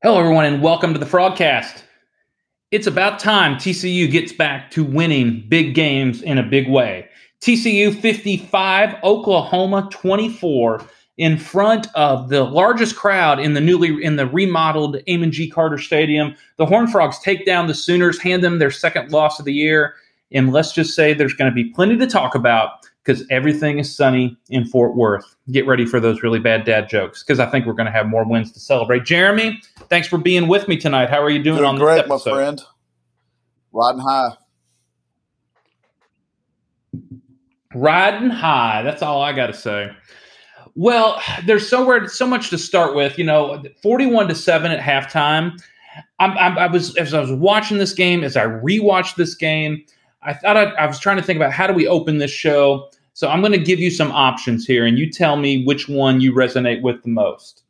[0.00, 1.82] Hello, everyone, and welcome to the Frogcast.
[2.70, 7.08] It's about time TCU gets back to winning big games in a big way.
[7.40, 10.84] TCU 55, Oklahoma 24
[11.16, 15.50] in front of the largest crowd in the newly in the remodeled Amon G.
[15.50, 16.36] Carter Stadium.
[16.58, 19.96] The Horned Frogs take down the Sooners, hand them their second loss of the year,
[20.30, 23.94] and let's just say there's going to be plenty to talk about because everything is
[23.94, 25.34] sunny in Fort Worth.
[25.50, 28.06] Get ready for those really bad dad jokes because I think we're going to have
[28.06, 29.06] more wins to celebrate.
[29.06, 31.08] Jeremy, thanks for being with me tonight.
[31.08, 32.30] How are you doing, doing on great, this episode?
[32.30, 32.62] my friend?
[33.72, 34.30] Riding high.
[37.74, 38.82] Riding high.
[38.82, 39.90] That's all I got to say.
[40.74, 43.18] Well, there's so so much to start with.
[43.18, 45.58] You know, 41 to seven at halftime.
[46.18, 49.82] I'm, I'm, i was as I was watching this game, as I rewatched this game,
[50.22, 52.90] I thought I, I was trying to think about how do we open this show
[53.18, 56.20] so I'm going to give you some options here, and you tell me which one
[56.20, 57.64] you resonate with the most.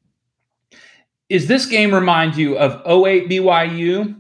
[1.30, 4.15] Is this game remind you of 08 BYU,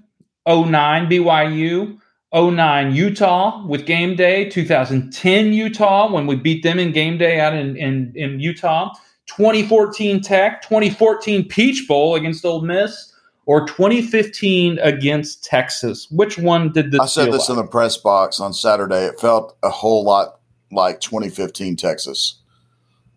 [0.46, 1.98] 09 BYU,
[2.32, 7.52] 09 Utah with game day, 2010 Utah when we beat them in game day out
[7.52, 8.94] in, in, in Utah,
[9.26, 13.12] 2014 Tech, 2014 Peach Bowl against Ole Miss,
[13.44, 16.10] or 2015 against Texas?
[16.10, 17.00] Which one did this?
[17.00, 17.58] I said this like?
[17.58, 19.04] in the press box on Saturday.
[19.04, 20.37] It felt a whole lot
[20.70, 22.36] like 2015 Texas,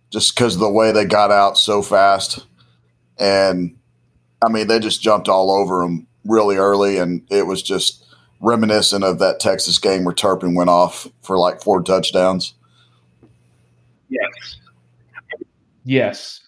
[0.09, 2.45] just because of the way they got out so fast,
[3.17, 3.75] and
[4.45, 8.05] I mean they just jumped all over them really early, and it was just
[8.41, 12.53] reminiscent of that Texas game where Turpin went off for like four touchdowns.
[14.09, 14.57] Yes.
[15.85, 16.41] Yes.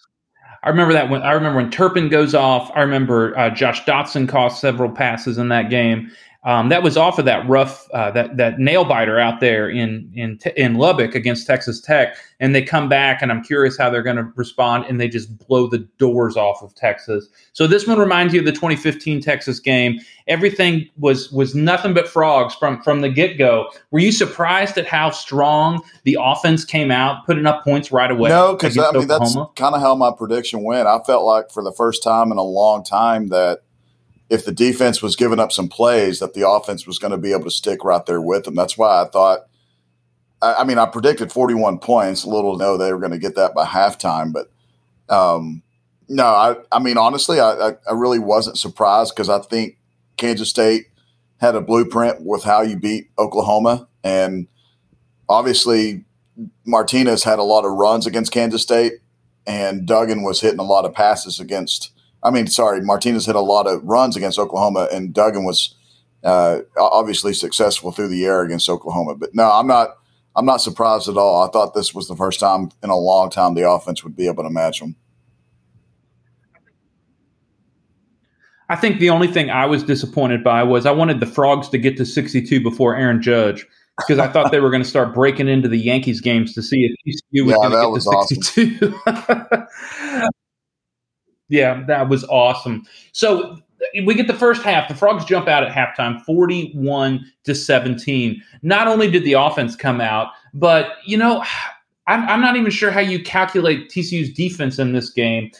[0.62, 2.70] I remember that when I remember when Turpin goes off.
[2.74, 6.10] I remember uh, Josh Doctson cost several passes in that game,
[6.44, 10.10] um, that was off of that rough uh, that that nail biter out there in
[10.14, 14.02] in in Lubbock against Texas Tech, and they come back, and I'm curious how they're
[14.02, 17.28] going to respond, and they just blow the doors off of Texas.
[17.54, 19.98] So this one reminds you of the 2015 Texas game.
[20.26, 23.70] Everything was was nothing but frogs from from the get go.
[23.90, 28.28] Were you surprised at how strong the offense came out, putting up points right away?
[28.28, 30.86] No, because I mean that's kind of how my prediction went.
[30.88, 33.60] I felt like for the first time in a long time that
[34.30, 37.32] if the defense was giving up some plays, that the offense was going to be
[37.32, 38.54] able to stick right there with them.
[38.54, 39.40] That's why I thought.
[40.40, 42.24] I, I mean, I predicted 41 points.
[42.24, 44.50] Little to know they were going to get that by halftime, but
[45.14, 45.62] um,
[46.08, 49.78] no, I, I mean, honestly, I, I really wasn't surprised because I think
[50.16, 50.86] Kansas State
[51.38, 54.46] had a blueprint with how you beat Oklahoma, and
[55.28, 56.04] obviously
[56.64, 58.94] Martinez had a lot of runs against Kansas State,
[59.46, 61.93] and Duggan was hitting a lot of passes against
[62.24, 65.74] I mean, sorry, Martinez hit a lot of runs against Oklahoma, and Duggan was
[66.24, 69.14] uh, obviously successful through the air against Oklahoma.
[69.14, 69.98] But no, I'm not.
[70.36, 71.44] I'm not surprised at all.
[71.44, 74.26] I thought this was the first time in a long time the offense would be
[74.26, 74.96] able to match them.
[78.68, 81.78] I think the only thing I was disappointed by was I wanted the Frogs to
[81.78, 83.64] get to 62 before Aaron Judge
[83.98, 86.84] because I thought they were going to start breaking into the Yankees games to see
[86.84, 89.00] if TCU was yeah, going to get to 62.
[89.06, 90.28] Awesome.
[91.54, 92.82] Yeah, that was awesome.
[93.12, 93.58] So
[94.04, 94.88] we get the first half.
[94.88, 98.42] The Frogs jump out at halftime, 41 to 17.
[98.62, 101.44] Not only did the offense come out, but, you know,
[102.08, 105.52] I'm, I'm not even sure how you calculate TCU's defense in this game.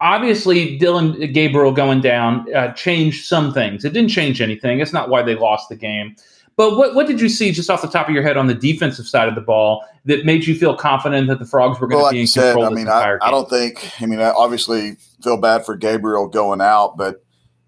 [0.00, 3.84] Obviously, Dillon Gabriel going down uh, changed some things.
[3.84, 4.80] It didn't change anything.
[4.80, 6.16] It's not why they lost the game.
[6.56, 8.54] But what, what did you see just off the top of your head on the
[8.54, 12.00] defensive side of the ball that made you feel confident that the Frogs were going
[12.00, 12.64] well, to be in said, control?
[12.64, 13.92] I mean, I, I, don't think.
[14.00, 17.22] I mean, I obviously feel bad for Gabriel going out, but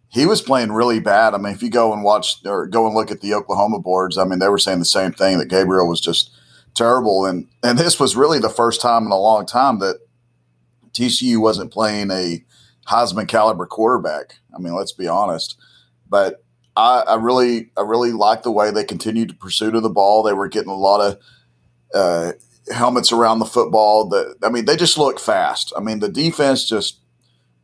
[0.09, 1.35] he was playing really bad.
[1.35, 4.17] I mean, if you go and watch or go and look at the Oklahoma boards,
[4.17, 6.31] I mean, they were saying the same thing that Gabriel was just
[6.75, 9.99] terrible, and and this was really the first time in a long time that
[10.93, 12.43] TCU wasn't playing a
[12.87, 14.39] Heisman caliber quarterback.
[14.55, 15.59] I mean, let's be honest,
[16.09, 16.43] but
[16.79, 20.23] I, I really, I really like the way they continued to pursue to the ball.
[20.23, 21.19] They were getting a lot of
[21.93, 22.33] uh,
[22.73, 24.09] helmets around the football.
[24.09, 25.73] That I mean, they just look fast.
[25.77, 27.01] I mean, the defense just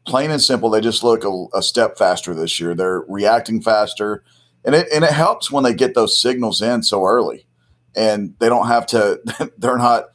[0.04, 0.68] plain and simple.
[0.68, 2.74] They just look a, a step faster this year.
[2.74, 4.24] They're reacting faster,
[4.64, 7.46] and it and it helps when they get those signals in so early,
[7.94, 9.20] and they don't have to.
[9.58, 10.06] They're not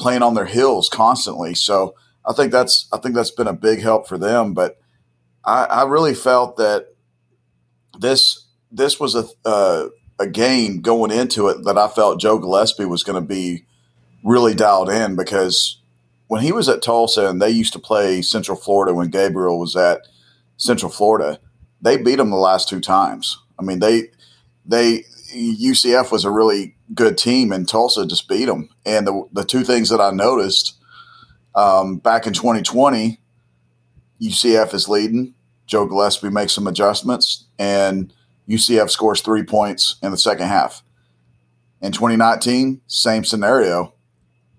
[0.00, 1.54] playing on their heels constantly.
[1.54, 1.94] So
[2.26, 4.52] I think that's I think that's been a big help for them.
[4.52, 4.80] But
[5.44, 6.88] I, I really felt that
[8.00, 9.88] this this was a uh,
[10.18, 13.64] a game going into it that I felt Joe Gillespie was going to be
[14.24, 15.80] really dialed in because
[16.26, 19.76] when he was at Tulsa and they used to play Central Florida when Gabriel was
[19.76, 20.08] at
[20.56, 21.38] Central Florida,
[21.80, 23.38] they beat him the last two times.
[23.58, 24.10] I mean, they
[24.66, 25.04] they
[25.34, 28.68] UCF was a really good team and Tulsa just beat them.
[28.84, 30.74] And the the two things that I noticed
[31.54, 33.20] um, back in 2020,
[34.20, 35.34] UCF is leading
[35.68, 38.12] Joe Gillespie makes some adjustments, and
[38.48, 40.82] UCF scores three points in the second half.
[41.80, 43.94] In 2019, same scenario.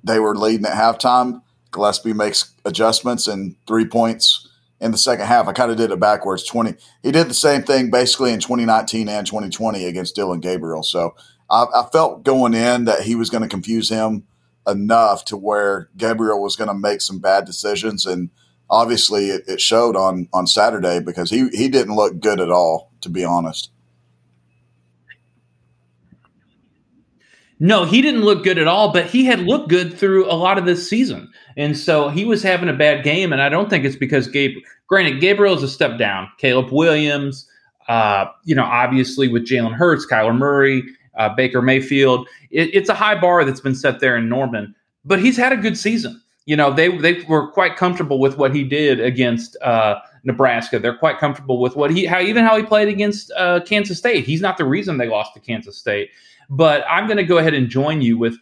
[0.04, 1.42] They were leading at halftime.
[1.72, 4.48] Gillespie makes adjustments and three points
[4.80, 5.48] in the second half.
[5.48, 6.46] I kind of did it backwards.
[6.46, 6.76] 20.
[7.04, 10.84] He did the same thing basically in 2019 and 2020 against Dillon Gabriel.
[10.84, 11.16] So
[11.50, 14.26] I, I felt going in that he was going to confuse him
[14.68, 18.06] enough to where Gabriel was going to make some bad decisions.
[18.06, 18.30] And
[18.70, 22.92] obviously it, it showed on, on Saturday because he, he didn't look good at all,
[23.02, 23.72] to be honest.
[27.60, 30.58] No, he didn't look good at all, but he had looked good through a lot
[30.58, 31.30] of this season.
[31.58, 33.34] And so he was having a bad game.
[33.34, 34.58] And I don't think it's because Gabe,
[34.88, 36.30] granted, Gabriel is a step down.
[36.38, 37.46] Caleb Williams,
[37.90, 40.84] uh, you know, obviously with Jalen Hurts, Kyler Murray,
[41.18, 44.74] uh, Baker Mayfield, it, it's a high bar that's been set there in Norman,
[45.04, 46.22] but he's had a good season.
[46.46, 50.80] You know, they, they were quite comfortable with what he did against, uh, Nebraska.
[50.80, 54.26] They're quite comfortable with what he, how even how he played against uh, Kansas State.
[54.26, 56.10] He's not the reason they lost to Kansas State.
[56.50, 58.38] But I'm going to go ahead and join you with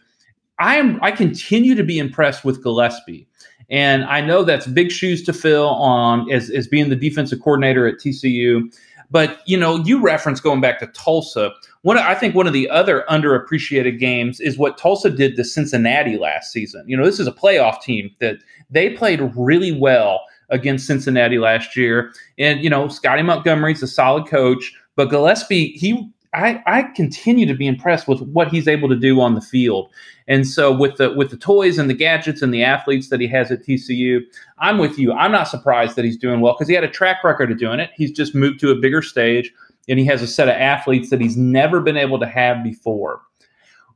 [0.58, 3.28] I am I continue to be impressed with Gillespie.
[3.70, 7.86] And I know that's big shoes to fill on as, as being the defensive coordinator
[7.86, 8.74] at TCU.
[9.10, 11.52] But you know, you reference going back to Tulsa.
[11.82, 16.18] One, I think one of the other underappreciated games is what Tulsa did to Cincinnati
[16.18, 16.84] last season.
[16.86, 18.36] You know, this is a playoff team that
[18.70, 22.12] they played really well against Cincinnati last year.
[22.38, 27.54] And you know, Scotty Montgomery's a solid coach, but Gillespie he I, I continue to
[27.54, 29.90] be impressed with what he's able to do on the field.
[30.26, 33.26] And so with the with the toys and the gadgets and the athletes that he
[33.28, 34.20] has at TCU,
[34.58, 35.12] I'm with you.
[35.12, 37.80] I'm not surprised that he's doing well because he had a track record of doing
[37.80, 37.90] it.
[37.96, 39.52] He's just moved to a bigger stage
[39.88, 43.22] and he has a set of athletes that he's never been able to have before.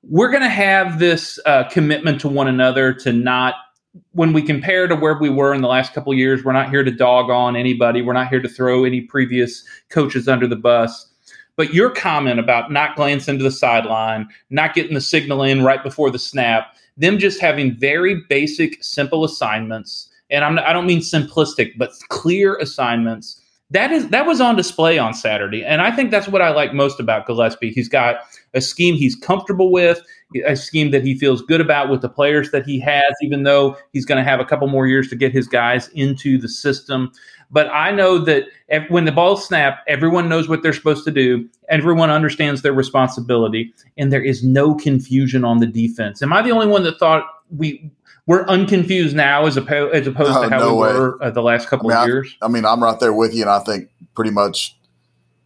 [0.02, 3.54] We're going to have this uh, commitment to one another to not
[4.12, 6.82] when we compare to where we were in the last couple years, we're not here
[6.82, 8.00] to dog on anybody.
[8.00, 11.11] We're not here to throw any previous coaches under the bus
[11.56, 15.82] but your comment about not glancing to the sideline, not getting the signal in right
[15.82, 21.00] before the snap, them just having very basic, simple assignments, and I'm, I don't mean
[21.00, 23.38] simplistic, but clear assignments.
[23.70, 26.74] That is that was on display on Saturday, and I think that's what I like
[26.74, 27.70] most about Gillespie.
[27.70, 28.16] He's got
[28.52, 30.02] a scheme he's comfortable with,
[30.46, 33.76] a scheme that he feels good about with the players that he has, even though
[33.92, 37.12] he's going to have a couple more years to get his guys into the system.
[37.52, 38.44] But I know that
[38.88, 41.46] when the ball snapped, everyone knows what they're supposed to do.
[41.68, 46.22] Everyone understands their responsibility, and there is no confusion on the defense.
[46.22, 47.92] Am I the only one that thought we
[48.26, 50.92] we're unconfused now as opposed as opposed to how no we way.
[50.94, 52.36] were uh, the last couple I mean, of years?
[52.40, 54.78] I, I mean, I'm right there with you, and I think pretty much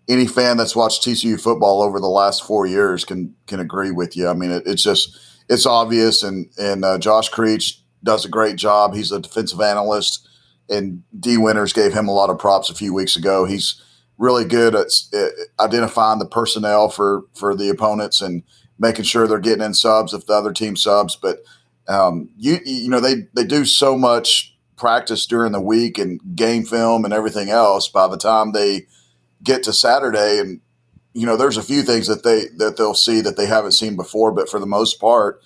[0.09, 4.17] any fan that's watched TCU football over the last four years can can agree with
[4.17, 4.29] you.
[4.29, 5.19] I mean, it, it's just
[5.49, 8.95] it's obvious, and and uh, Josh Creech does a great job.
[8.95, 10.29] He's a defensive analyst
[10.69, 13.45] and Dee Winters gave him a lot of props a few weeks ago.
[13.45, 13.83] He's
[14.19, 15.31] really good at, at
[15.61, 18.43] identifying the personnel for for the opponents and
[18.79, 21.17] making sure they're getting in subs if the other team subs.
[21.17, 21.39] But
[21.89, 26.65] um, you you know they they do so much practice during the week and game
[26.65, 27.89] film and everything else.
[27.89, 28.87] By the time they
[29.43, 30.61] get to Saturday, and
[31.13, 33.97] you know there's a few things that they that they'll see that they haven't seen
[33.97, 35.41] before, but for the most part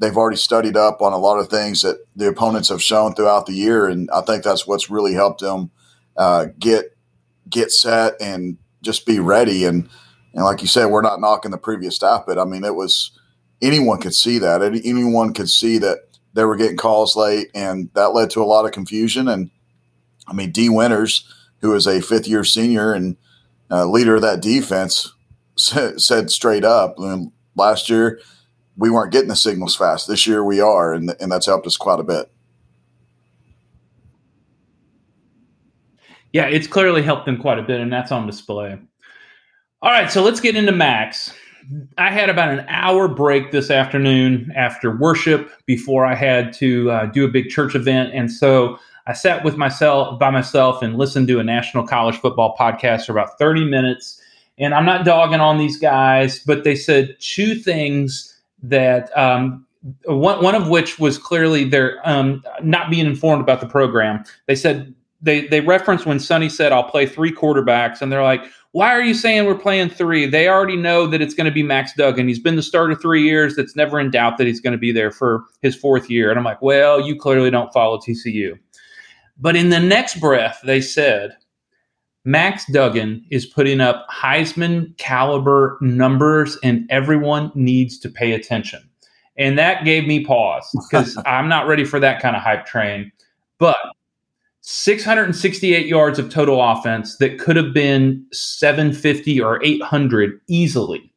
[0.00, 3.46] they've already studied up on a lot of things that the opponents have shown throughout
[3.46, 5.70] the year, and I think that's what's really helped them
[6.16, 6.96] uh, get
[7.48, 9.64] get set and just be ready.
[9.64, 9.88] And
[10.34, 13.12] and like you said, we're not knocking the previous staff, but I mean, it was
[13.62, 14.62] anyone could see that.
[14.62, 15.98] Anyone could see that
[16.32, 19.28] they were getting calls late, and that led to a lot of confusion.
[19.28, 19.50] And
[20.26, 21.24] I mean, Dee Winters,
[21.60, 23.16] who is a fifth year senior and
[23.70, 25.12] uh, leader of that defense,
[25.56, 28.20] said, straight up, I mean, last year
[28.80, 30.08] we weren't getting the signals fast.
[30.08, 32.32] This year we are, and, and that's helped us quite a bit.
[36.32, 38.78] Yeah, it's clearly helped them quite a bit, and that's on display.
[39.82, 41.34] All right, so let's get into Max.
[41.98, 47.06] I had about an hour break this afternoon after worship before I had to uh,
[47.06, 51.28] do a big church event, and so I sat with myself by myself and listened
[51.28, 54.20] to a national college football podcast for about thirty minutes.
[54.58, 59.66] And I'm not dogging on these guys, but they said two things that um,
[60.04, 64.24] one, one of which was clearly they're um, not being informed about the program.
[64.46, 68.44] They said they they referenced when Sonny said I'll play three quarterbacks, and they're like,
[68.72, 70.26] why are you saying we're playing three?
[70.26, 72.28] They already know that it's going to be Max Duggan.
[72.28, 73.56] He's been the starter three years.
[73.56, 76.30] That's never in doubt that he's going to be there for his fourth year.
[76.30, 78.58] And I'm like, well, you clearly don't follow TCU.
[79.38, 81.36] But in the next breath, they said
[82.24, 88.82] Max Duggan is putting up Heisman caliber numbers, and everyone needs to pay attention.
[89.38, 93.10] And that gave me pause because I'm not ready for that kind of hype train.
[93.58, 93.76] But
[94.60, 101.10] 668 yards of total offense that could have been 750 or 800 easily.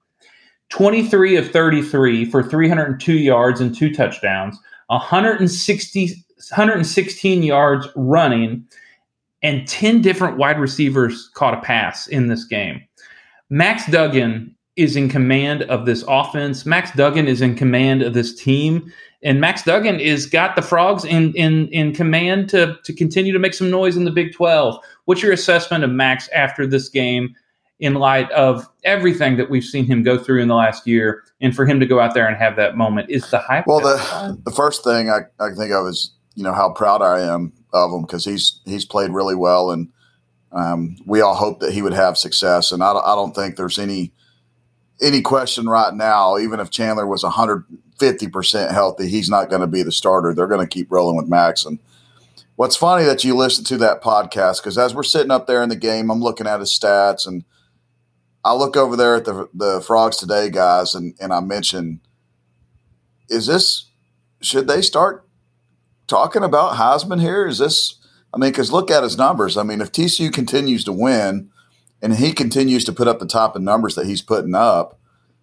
[0.70, 4.58] 23 of 33 for 302 yards and two touchdowns,
[4.88, 8.66] 160, 116 yards running,
[9.44, 12.82] and 10 different wide receivers caught a pass in this game.
[13.50, 16.66] Max Duggan is in command of this offense.
[16.66, 18.92] Max Duggan is in command of this team.
[19.22, 23.40] And Max Duggan is got the frogs in in in command to to continue to
[23.40, 24.78] make some noise in the Big 12.
[25.06, 27.36] What's your assessment of Max after this game
[27.80, 31.56] in light of everything that we've seen him go through in the last year and
[31.56, 34.40] for him to go out there and have that moment is the hype well the,
[34.46, 37.92] the first thing I, I think of is you know how proud i am of
[37.92, 39.90] him because he's he's played really well and
[40.52, 43.80] um, we all hope that he would have success and I, I don't think there's
[43.80, 44.12] any
[45.02, 49.84] any question right now even if chandler was 150% healthy he's not going to be
[49.84, 50.34] the starter.
[50.34, 51.80] They're going to keep rolling with max and
[52.56, 55.70] what's funny that you listen to that podcast because as we're sitting up there in
[55.70, 57.44] the game i'm looking at his stats and
[58.46, 62.02] I look over there at the the frogs today, guys, and and I mention,
[63.30, 63.90] is this
[64.42, 65.23] should they start
[66.08, 67.48] talking about Heisman here?
[67.48, 68.00] Is this?
[68.34, 69.58] I mean, because look at his numbers.
[69.58, 71.50] I mean, if TCU continues to win,
[72.02, 75.00] and he continues to put up the top of numbers that he's putting up,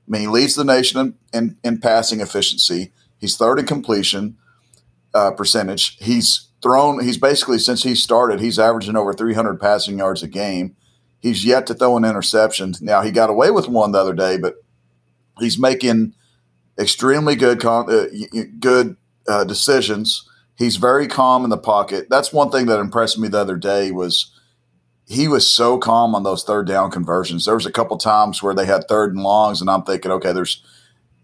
[0.07, 2.93] I mean, he leads the nation in, in, in passing efficiency.
[3.19, 4.37] He's third in completion
[5.15, 5.97] uh, percentage.
[5.99, 7.03] He's thrown.
[7.03, 10.77] He's basically since he started, he's averaging over 300 passing yards a game.
[11.21, 12.75] He's yet to throw an interception.
[12.81, 14.57] Now he got away with one the other day, but
[15.39, 16.15] he's making
[16.79, 18.07] extremely good uh,
[18.59, 18.97] good
[19.29, 20.29] uh, decisions.
[20.61, 22.09] He's very calm in the pocket.
[22.11, 24.31] That's one thing that impressed me the other day was
[25.07, 27.47] he was so calm on those third down conversions.
[27.47, 30.33] There was a couple times where they had third and longs, and I'm thinking, okay,
[30.33, 30.63] there's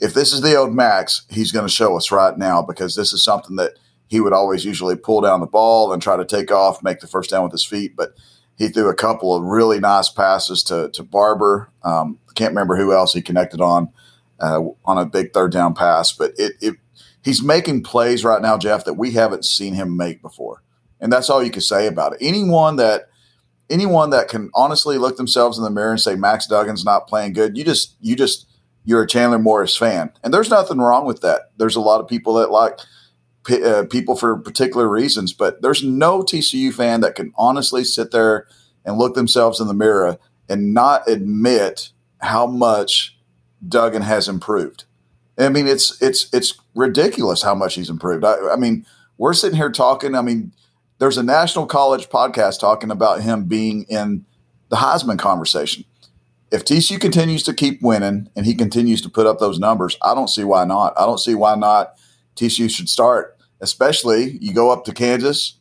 [0.00, 3.12] if this is the old Max, he's going to show us right now because this
[3.12, 3.72] is something that
[4.08, 7.06] he would always usually pull down the ball and try to take off, make the
[7.06, 8.14] first down with his feet, but
[8.56, 11.68] he threw a couple of really nice passes to to Barber.
[11.82, 13.90] Um, can't remember who else he connected on
[14.40, 16.76] uh, on a big third down pass, but it, it
[17.26, 20.62] he's making plays right now, Jeff, that we haven't seen him make before,
[21.00, 22.18] and that's all you can say about it.
[22.22, 23.08] Anyone that
[23.68, 27.32] anyone that can honestly look themselves in the mirror and say Max Duggan's not playing
[27.32, 28.46] good, you just you just
[28.84, 31.50] you're a Chandler Morris fan, and there's nothing wrong with that.
[31.58, 32.78] There's a lot of people that like
[33.50, 38.46] uh, people for particular reasons, but there's no TCU fan that can honestly sit there
[38.84, 40.16] and look themselves in the mirror
[40.48, 43.18] and not admit how much
[43.66, 44.84] Duggan has improved.
[45.38, 48.24] I mean, it's it's it's ridiculous how much he's improved.
[48.24, 48.86] I, I mean,
[49.18, 50.14] we're sitting here talking.
[50.14, 50.52] I mean,
[50.98, 54.24] there's a national college podcast talking about him being in
[54.70, 55.84] the Heisman conversation.
[56.50, 60.14] If TCU continues to keep winning and he continues to put up those numbers, I
[60.14, 60.94] don't see why not.
[60.96, 61.96] I don't see why not
[62.36, 65.58] TCU should start especially you go up to Kansas.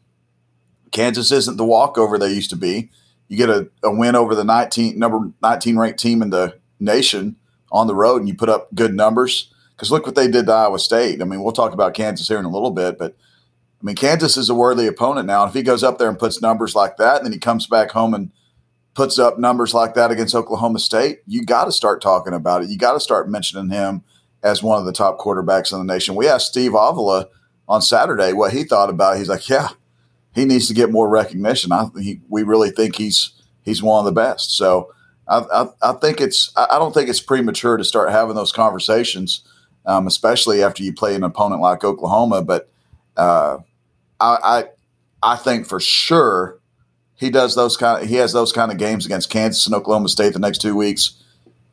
[0.91, 2.89] Kansas isn't the walkover they used to be.
[3.27, 7.36] You get a, a win over the 19 number 19 ranked team in the nation
[7.72, 9.51] on the road and you put up good numbers.
[9.75, 11.22] Because look what they did to Iowa State.
[11.22, 13.15] I mean, we'll talk about Kansas here in a little bit, but
[13.82, 15.44] I mean, Kansas is a worthy opponent now.
[15.44, 17.67] And if he goes up there and puts numbers like that, and then he comes
[17.67, 18.32] back home and
[18.94, 22.70] puts up numbers like that against Oklahoma State, you got to start talking about it.
[22.70, 24.03] You got to start mentioning him
[24.41, 26.15] as one of the top quarterbacks in the nation.
[26.15, 27.27] We asked Steve Avila
[27.67, 29.15] on Saturday what he thought about.
[29.15, 29.20] It.
[29.20, 29.70] He's like, yeah,
[30.34, 31.72] he needs to get more recognition.
[31.72, 33.32] I he, we really think he's
[33.63, 34.55] he's one of the best.
[34.55, 34.91] So
[35.27, 39.44] I, I, I think it's I don't think it's premature to start having those conversations,
[39.86, 42.42] um, especially after you play an opponent like Oklahoma.
[42.42, 42.70] But
[43.18, 43.60] uh,
[44.20, 44.63] I, I
[45.24, 46.60] I think for sure
[47.15, 50.10] he does those kind of, he has those kind of games against Kansas and Oklahoma
[50.10, 51.24] State the next two weeks.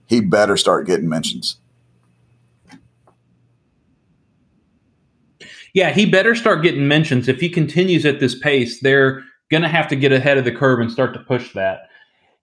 [0.06, 1.56] He better start getting mentions.
[5.74, 7.28] Yeah, he better start getting mentions.
[7.28, 10.52] If he continues at this pace, they're going to have to get ahead of the
[10.52, 11.88] curve and start to push that.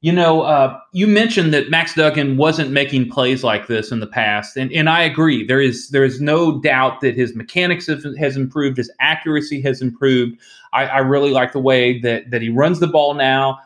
[0.02, 4.08] You know, uh, you mentioned that Max Duggan wasn't making plays like this in the
[4.08, 5.46] past, and, and I agree.
[5.46, 9.82] There is there is no doubt that his mechanics have, has improved, his accuracy has
[9.82, 10.40] improved.
[10.72, 13.60] I, I really like the way that that he runs the ball now.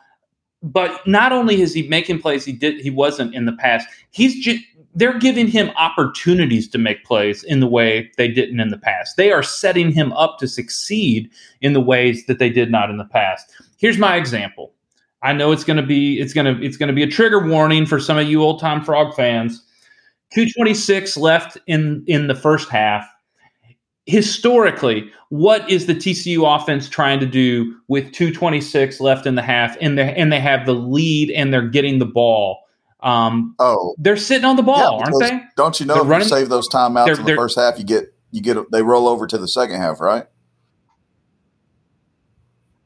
[0.63, 3.87] But not only is he making plays, he did he wasn't in the past.
[4.09, 4.63] He's just
[4.95, 9.17] they're giving him opportunities to make plays in the way they didn't in the past.
[9.17, 11.29] They are setting him up to succeed
[11.61, 13.51] in the ways that they did not in the past.
[13.77, 14.72] Here's my example.
[15.23, 17.39] I know it's going to be it's going to it's going to be a trigger
[17.39, 19.63] warning for some of you old time frog fans.
[20.33, 23.07] 226 left in in the first half.
[24.05, 29.77] Historically, what is the TCU offense trying to do with 226 left in the half
[29.79, 32.59] and they and they have the lead and they're getting the ball?
[32.99, 35.41] Um, oh, they're sitting on the ball, yeah, aren't they?
[35.55, 37.85] Don't you know they're if running, you save those timeouts in the first half, you
[37.85, 40.25] get you get they roll over to the second half, right?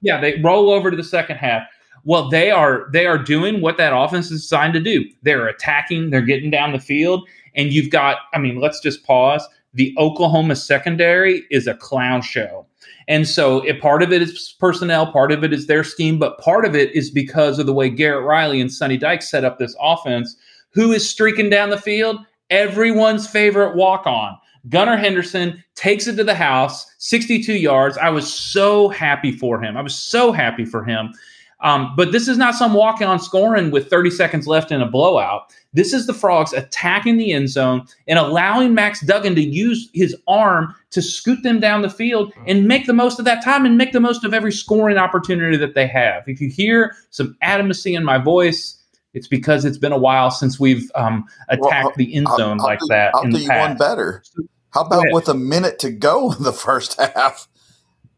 [0.01, 1.63] Yeah, they roll over to the second half.
[2.03, 5.05] Well, they are they are doing what that offense is designed to do.
[5.23, 9.47] They're attacking, they're getting down the field, and you've got, I mean, let's just pause.
[9.73, 12.65] The Oklahoma secondary is a clown show.
[13.07, 16.39] And so it, part of it is personnel, part of it is their scheme, but
[16.39, 19.59] part of it is because of the way Garrett Riley and Sonny Dykes set up
[19.59, 20.35] this offense.
[20.71, 22.17] Who is streaking down the field?
[22.49, 24.37] Everyone's favorite walk on.
[24.69, 27.97] Gunnar Henderson takes it to the house, 62 yards.
[27.97, 29.77] I was so happy for him.
[29.77, 31.13] I was so happy for him.
[31.61, 34.89] Um, but this is not some walk on scoring with 30 seconds left in a
[34.89, 35.51] blowout.
[35.73, 40.15] This is the Frogs attacking the end zone and allowing Max Duggan to use his
[40.27, 43.77] arm to scoot them down the field and make the most of that time and
[43.77, 46.27] make the most of every scoring opportunity that they have.
[46.27, 48.77] If you hear some adamancy in my voice,
[49.13, 52.67] it's because it's been a while since we've um, attacked well, the end zone I'll,
[52.67, 53.11] like I'll that.
[53.15, 54.23] I'll do you one better.
[54.71, 57.47] How about with a minute to go in the first half?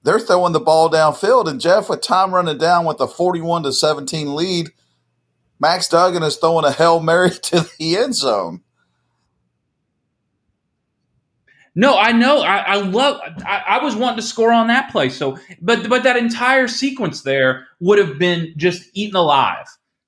[0.04, 3.74] They're throwing the ball downfield, and Jeff, with time running down with a 41 to
[3.74, 4.70] 17 lead,
[5.60, 8.62] Max Duggan is throwing a Hail Mary to the end zone.
[11.76, 12.42] No, I know.
[12.42, 13.22] I, I love.
[13.46, 15.08] I, I, was wanting to score on that play.
[15.08, 19.66] So, but but that entire sequence there would have been just eaten alive.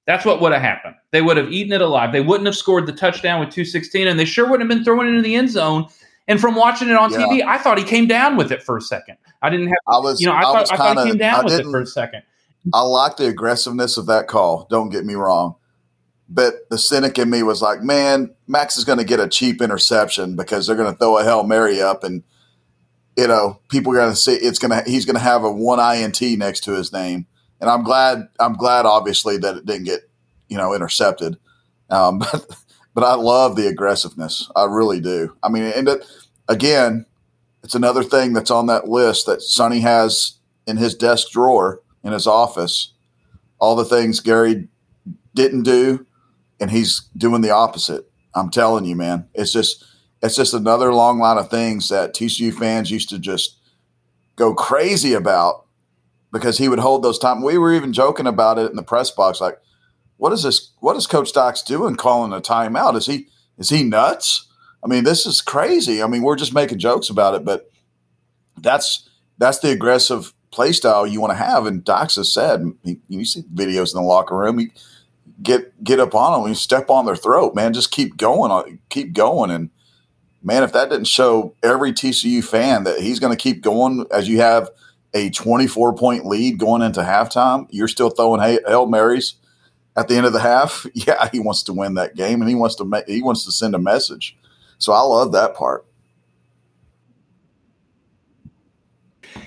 [0.08, 0.96] That's what would have happened.
[1.12, 2.12] They would have eaten it alive.
[2.12, 5.08] They wouldn't have scored the touchdown with 216, and they sure wouldn't have been throwing
[5.08, 5.88] it into the end zone.
[6.28, 7.20] And from watching it on yeah.
[7.20, 9.18] TV, I thought he came down with it for a second.
[9.42, 9.78] I didn't have.
[9.88, 10.22] I was.
[10.22, 12.24] You know, I, I thought, I thought he came down with it for a second.
[12.74, 14.68] I like the aggressiveness of that call.
[14.70, 15.56] Don't get me wrong.
[16.30, 19.62] But the cynic in me was like, man, Max is going to get a cheap
[19.62, 22.24] interception because they're going to throw a Hail Mary up and,
[23.18, 25.52] you know, people are going to see it's going to, he's going to have a
[25.52, 27.26] one INT next to his name.
[27.60, 30.10] And I'm glad, I'm glad obviously that it didn't get,
[30.48, 31.38] you know, intercepted.
[31.90, 32.46] Um, but,
[32.94, 34.50] but I love the aggressiveness.
[34.56, 35.36] I really do.
[35.44, 36.06] I mean, and it,
[36.48, 37.06] again,
[37.64, 40.34] it's another thing that's on that list that Sonny has
[40.68, 42.94] in his desk drawer in his office.
[43.60, 44.68] All the things Gary
[45.36, 46.06] didn't do
[46.60, 48.10] and he's doing the opposite.
[48.36, 49.28] I'm telling you, man.
[49.34, 49.86] It's just
[50.22, 53.58] it's just another long line of things that TCU fans used to just
[54.36, 55.66] go crazy about
[56.32, 57.44] because he would hold those time.
[57.44, 59.58] We were even joking about it in the press box, like,
[60.18, 60.72] what is this?
[60.80, 62.96] What is Coach Dykes doing calling a timeout?
[62.96, 64.48] Is he is he nuts?
[64.84, 66.02] I mean, this is crazy.
[66.02, 67.72] I mean, we're just making jokes about it, but
[68.58, 71.66] that's that's the aggressive play style you want to have.
[71.66, 74.60] And Dykes has said, he, you see videos in the locker room.
[74.60, 74.72] He,
[75.42, 77.74] get get up on them and step on their throat, man.
[77.74, 79.52] Just keep going keep going.
[79.52, 79.70] And
[80.44, 84.28] man, if that didn't show every TCU fan that he's going to keep going as
[84.28, 84.70] you have
[85.14, 89.36] a 24 point lead going into halftime, you're still throwing hail marys
[89.96, 90.86] at the end of the half.
[90.94, 93.52] Yeah, he wants to win that game and he wants to make, he wants to
[93.52, 94.38] send a message.
[94.82, 95.86] So I love that part.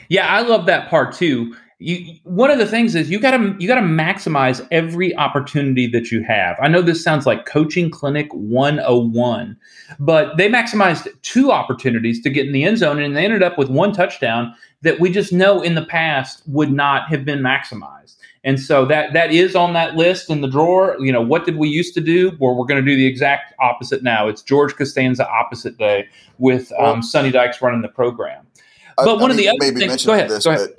[0.08, 3.54] Yeah, I love that part too you one of the things is you got to
[3.58, 6.56] you got to maximize every opportunity that you have.
[6.60, 9.56] I know this sounds like coaching clinic 101,
[9.98, 13.58] but they maximized two opportunities to get in the end zone and they ended up
[13.58, 18.16] with one touchdown that we just know in the past would not have been maximized.
[18.44, 20.96] And so that that is on that list in the drawer.
[21.00, 22.36] You know, what did we used to do?
[22.38, 24.28] Well, we're going to do the exact opposite now.
[24.28, 26.06] It's George Costanza opposite day
[26.38, 28.46] with um, Sonny Dykes running the program.
[28.96, 30.74] But I, one I of the other things, go ahead, this, go ahead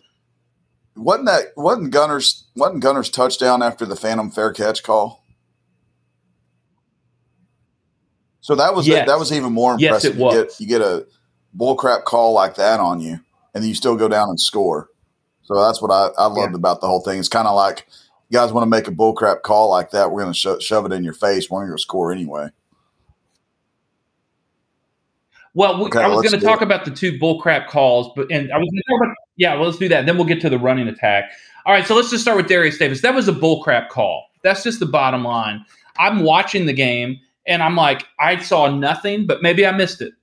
[0.95, 5.23] wasn't that wasn't Gunner's wasn't Gunner's touchdown after the Phantom fair catch call?
[8.41, 9.07] So that was yes.
[9.07, 10.15] that was even more impressive.
[10.15, 10.35] Yes, it was.
[10.35, 11.05] You get, you get a
[11.57, 13.19] bullcrap call like that on you,
[13.53, 14.89] and then you still go down and score.
[15.45, 16.57] So that's what I, I loved yeah.
[16.57, 17.19] about the whole thing.
[17.19, 17.87] It's kind of like
[18.29, 20.85] you guys want to make a bullcrap call like that, we're going to sho- shove
[20.85, 21.49] it in your face.
[21.49, 22.49] We're going to score anyway.
[25.53, 26.65] Well, we, okay, I was going to talk it.
[26.65, 29.53] about the two bullcrap calls, but and I was going to talk about yeah.
[29.55, 30.05] Well, let's do that.
[30.05, 31.31] Then we'll get to the running attack.
[31.65, 33.01] All right, so let's just start with Derius Davis.
[33.01, 34.25] That was a bullcrap call.
[34.43, 35.65] That's just the bottom line.
[35.97, 40.13] I'm watching the game and I'm like, I saw nothing, but maybe I missed it.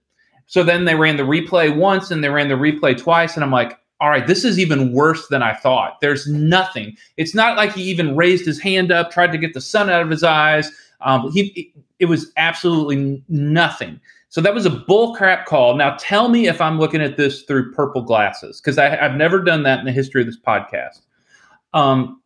[0.47, 3.51] So then they ran the replay once and they ran the replay twice, and I'm
[3.51, 6.01] like, all right, this is even worse than I thought.
[6.01, 6.97] There's nothing.
[7.17, 10.03] It's not like he even raised his hand up, tried to get the sun out
[10.03, 10.73] of his eyes.
[11.03, 14.01] Um, he, it was absolutely nothing.
[14.29, 15.77] So that was a bull crap call.
[15.77, 19.63] Now tell me if I'm looking at this through purple glasses because I've never done
[19.63, 21.03] that in the history of this podcast.
[21.73, 22.21] Um,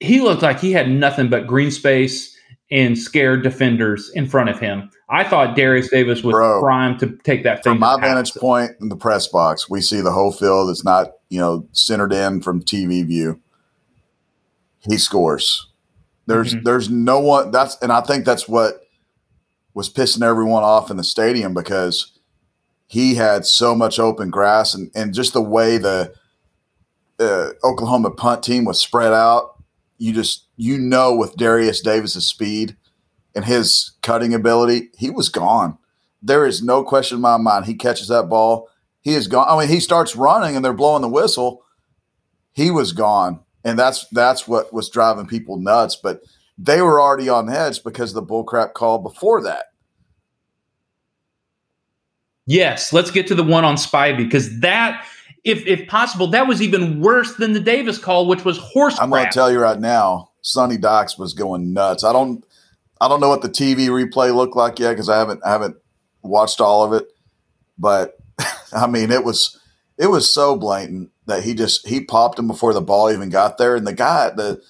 [0.00, 2.33] he looked like he had nothing but green space
[2.70, 4.90] and scared defenders in front of him.
[5.10, 7.74] I thought Derius Davis was Bro, primed to take that thing.
[7.74, 10.70] From my vantage point in the press box, we see the whole field.
[10.70, 13.40] It's not you know centered in from TV view.
[14.80, 15.68] He scores.
[16.26, 16.64] There's mm-hmm.
[16.64, 18.80] there's no one that's and I think that's what
[19.74, 22.12] was pissing everyone off in the stadium because
[22.86, 26.14] he had so much open grass and, and just the way the
[27.18, 29.62] uh, Oklahoma punt team was spread out,
[29.98, 32.76] you just you know with Derius Davis's speed
[33.34, 35.78] and his cutting ability, he was gone.
[36.22, 37.66] There is no question in my mind.
[37.66, 38.68] He catches that ball,
[39.04, 39.46] he is gone.
[39.48, 41.62] I mean, he starts running and they're blowing the whistle.
[42.52, 45.96] He was gone, and that's that's what was driving people nuts.
[45.96, 46.22] But
[46.56, 49.66] they were already on edge because of the bullcrap call before that.
[52.46, 55.06] Yes, let's get to the one on Spivey because that,
[55.44, 58.98] if if possible, that was even worse than the Davis call, which was horse.
[58.98, 62.04] I'm going to tell you right now, Sonny Dykes was going nuts.
[62.04, 62.44] I don't,
[63.00, 65.76] I don't know what the TV replay looked like yet because I haven't I haven't
[66.22, 67.08] watched all of it,
[67.78, 68.18] but
[68.72, 69.58] I mean it was
[69.98, 73.56] it was so blatant that he just he popped him before the ball even got
[73.56, 74.60] there, and the guy the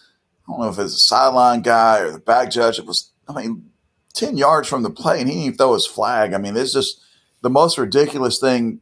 [0.48, 2.78] I don't know if it's a sideline guy or the back judge.
[2.78, 3.70] It was I mean
[4.12, 6.34] ten yards from the play, and he didn't even throw his flag.
[6.34, 7.00] I mean it's just
[7.42, 8.80] the most ridiculous thing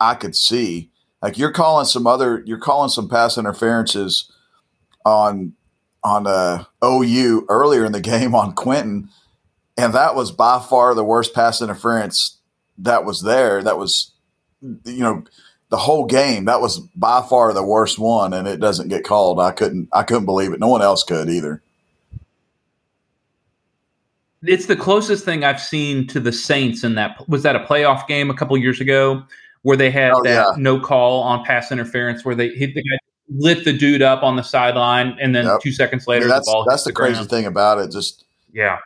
[0.00, 0.90] I could see.
[1.22, 4.30] Like you're calling some other, you're calling some pass interferences
[5.06, 5.54] on
[6.04, 9.08] on uh, OU earlier in the game on Quentin,
[9.76, 12.38] and that was by far the worst pass interference
[12.78, 13.62] that was there.
[13.62, 14.12] That was,
[14.62, 15.24] you know,
[15.70, 16.44] the whole game.
[16.44, 19.40] That was by far the worst one, and it doesn't get called.
[19.40, 20.60] I couldn't, I couldn't believe it.
[20.60, 21.62] No one else could either
[24.46, 28.06] it's the closest thing I've seen to the Saints in that was that a playoff
[28.06, 29.22] game a couple years ago
[29.62, 30.52] where they had oh, that yeah.
[30.56, 34.36] no call on pass interference where they hit the guy lit the dude up on
[34.36, 35.60] the sideline and then yep.
[35.60, 38.78] two seconds later that's, the ball that's the, the crazy thing about it just yeah.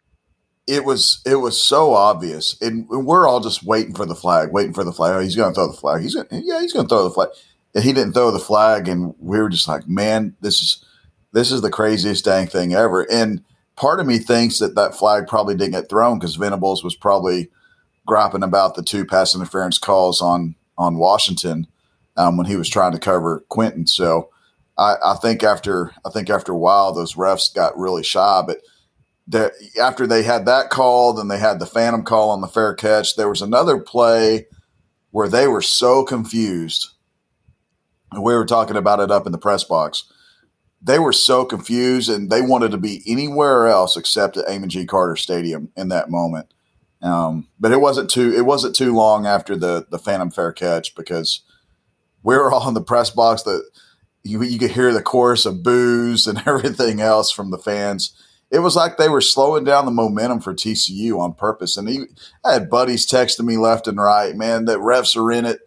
[0.66, 4.72] it was it was so obvious and we're all just waiting for the flag waiting
[4.72, 5.16] for the flag.
[5.16, 6.02] Oh, he's gonna throw the flag.
[6.02, 7.28] He's gonna yeah he's gonna throw the flag.
[7.74, 10.84] And he didn't throw the flag and we were just like man this is
[11.32, 13.02] this is the craziest dang thing ever.
[13.10, 13.42] And
[13.76, 17.50] part of me thinks that that flag probably didn't get thrown because Venables was probably
[18.06, 21.66] griping about the two pass interference calls on on Washington
[22.18, 23.86] um, when he was trying to cover Quentin.
[23.86, 24.28] So
[24.76, 28.58] I, I, think after I think after a while those refs got really shy, but.
[29.78, 33.14] After they had that call, then they had the phantom call on the fair catch.
[33.14, 34.46] There was another play
[35.10, 36.94] where they were so confused.
[38.10, 40.10] And we were talking about it up in the press box
[40.80, 44.86] they were so confused and they wanted to be anywhere else except at Amon G.
[44.86, 46.52] Carter Stadium in that moment.
[47.02, 50.94] Um, but it wasn't too it wasn't too long after the the Phantom Fair catch
[50.94, 51.42] because
[52.22, 53.68] we were all in the press box that
[54.22, 58.12] you, you could hear the chorus of boos and everything else from the fans.
[58.50, 61.76] It was like they were slowing down the momentum for TCU on purpose.
[61.76, 62.04] And he,
[62.44, 65.60] I had buddies texting me left and right, man, that refs are in it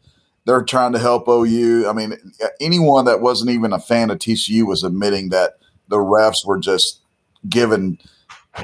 [0.45, 1.87] they're trying to help OU.
[1.87, 2.13] I mean,
[2.59, 5.53] anyone that wasn't even a fan of TCU was admitting that
[5.87, 7.01] the refs were just
[7.47, 7.99] giving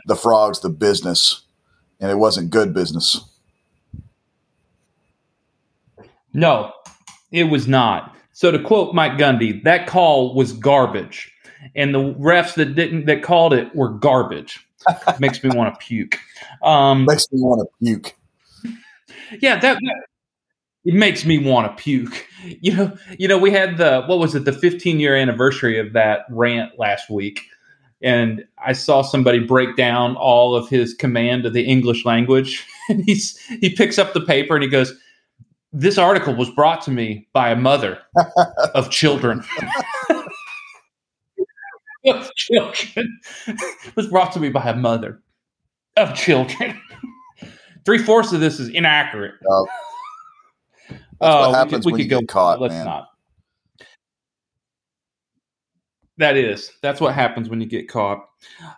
[0.05, 1.43] the frogs the business,
[1.99, 3.23] and it wasn't good business.
[6.33, 6.73] No,
[7.31, 8.15] it was not.
[8.33, 11.31] So to quote Mike Gundy, that call was garbage,
[11.75, 14.63] and the refs that didn't that called it were garbage.
[15.19, 16.19] Makes me want to puke.
[16.63, 18.15] Um, Makes me want to puke.
[19.41, 20.05] Yeah, that, that
[20.87, 22.25] it makes me want to puke.
[22.61, 25.91] You know, you know, we had the what was it, the 15 year anniversary of
[25.93, 27.41] that rant last week,
[28.01, 33.03] and I saw somebody break down all of his command of the English language, and
[33.03, 34.93] he's he picks up the paper and he goes,
[35.73, 37.99] "This article was brought to me by a mother
[38.73, 39.43] of children."
[42.07, 43.19] of children
[43.95, 45.21] was brought to me by a mother
[45.97, 46.79] of children.
[47.85, 49.35] Three fourths of this is inaccurate.
[49.39, 52.61] That's oh, what oh, happens we could, we when you get caught.
[52.61, 52.85] Let's man.
[52.85, 53.09] not.
[56.17, 56.71] That is.
[56.81, 58.27] That's what happens when you get caught.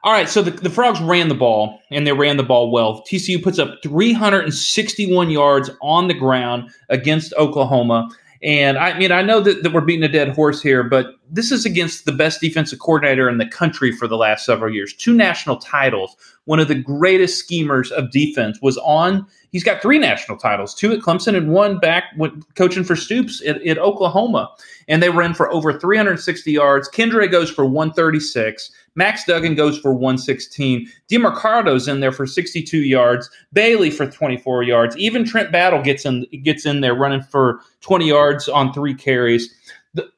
[0.04, 0.28] All right.
[0.28, 3.04] So the, the Frogs ran the ball, and they ran the ball well.
[3.10, 8.10] TCU puts up 361 yards on the ground against Oklahoma.
[8.42, 11.52] And I mean, I know that, that we're beating a dead horse here, but this
[11.52, 14.94] is against the best defensive coordinator in the country for the last several years.
[14.94, 16.16] Two national titles.
[16.50, 20.92] One of the greatest schemers of defense was on he's got three national titles, two
[20.92, 24.50] at Clemson and one back with coaching for Stoops at, at Oklahoma.
[24.88, 26.90] And they ran for over 360 yards.
[26.90, 28.72] Kendre goes for 136.
[28.96, 30.88] Max Duggan goes for 116.
[31.08, 33.30] Demercado's in there for 62 yards.
[33.54, 34.98] Bailey for 24 yards.
[34.98, 39.54] Even Trent Battle gets in gets in there running for 20 yards on three carries.
[39.94, 40.10] The,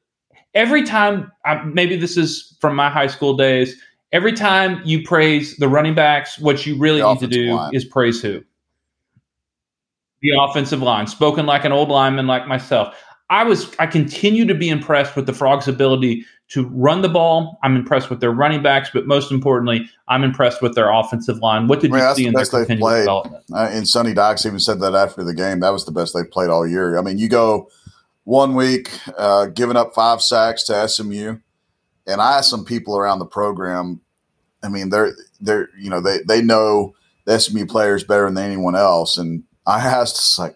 [0.54, 3.76] every time, I, maybe this is from my high school days.
[4.12, 7.74] Every time you praise the running backs, what you really the need to do line.
[7.74, 8.43] is praise who
[10.21, 12.95] the offensive line, spoken like an old lineman like myself.
[13.30, 17.58] I was I continue to be impressed with the Frogs' ability to run the ball.
[17.63, 21.67] I'm impressed with their running backs, but most importantly, I'm impressed with their offensive line.
[21.67, 23.45] What did I mean, you see the in their continued development?
[23.54, 25.62] Uh, and Sonny Dykes even said that after the game.
[25.62, 26.97] That was the best they've played all year.
[26.97, 27.69] I mean, you go
[28.26, 31.38] one week, uh, giving up five sacks to SMU.
[32.08, 34.02] And I asked some people around the program.
[34.64, 38.76] I mean, they're they're you know they they know the SMU players better than anyone
[38.76, 39.18] else.
[39.18, 40.56] And I asked, like,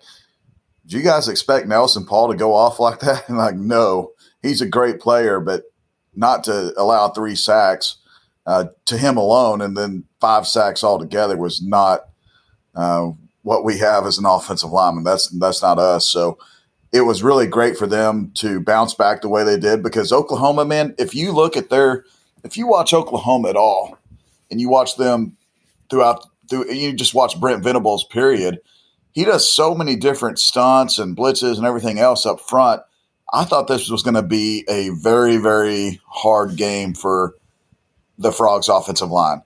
[0.85, 3.25] do you guys expect Nelson Paul to go off like that?
[3.29, 5.63] And like, no, he's a great player, but
[6.15, 7.97] not to allow three sacks
[8.45, 12.01] uh, to him alone, and then five sacks altogether was not
[12.75, 13.09] uh,
[13.41, 15.03] what we have as an offensive lineman.
[15.03, 16.07] That's that's not us.
[16.07, 16.37] So
[16.95, 20.63] it was really great for them to bounce back the way they did because Oklahoma,
[20.63, 22.05] man, if you look at their,
[22.45, 23.97] if you watch Oklahoma at all,
[24.49, 25.35] and you watch them
[25.89, 28.05] throughout, through, you just watch Brent Venables.
[28.05, 28.59] Period.
[29.11, 32.81] He does so many different stunts and blitzes and everything else up front.
[33.33, 37.35] I thought this was going to be a very, very hard game for
[38.17, 39.41] the Frogs offensive line.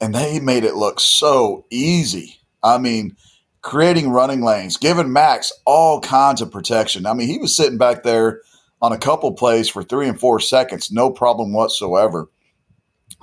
[0.00, 2.40] And they made it look so easy.
[2.64, 3.16] I mean,
[3.62, 7.06] creating running lanes, giving Max all kinds of protection.
[7.06, 8.42] I mean, he was sitting back there
[8.80, 12.28] on a couple plays for three and four seconds, no problem whatsoever.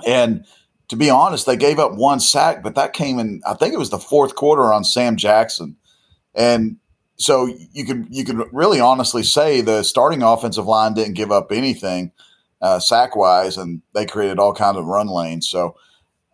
[0.08, 0.46] And
[0.88, 3.80] to be honest, they gave up one sack, but that came in, I think it
[3.80, 5.76] was the fourth quarter on Sam Jackson.
[6.34, 6.78] And
[7.18, 11.52] so you could you could really honestly say the starting offensive line didn't give up
[11.52, 12.14] anything
[12.62, 15.50] uh, sack wise, and they created all kinds of run lanes.
[15.50, 15.76] So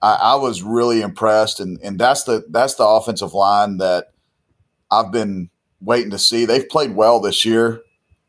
[0.02, 4.12] I, I, was really impressed, and and that's the that's the offensive line that
[4.92, 5.50] I've been
[5.82, 6.46] waiting to see.
[6.46, 7.82] They've played well this year,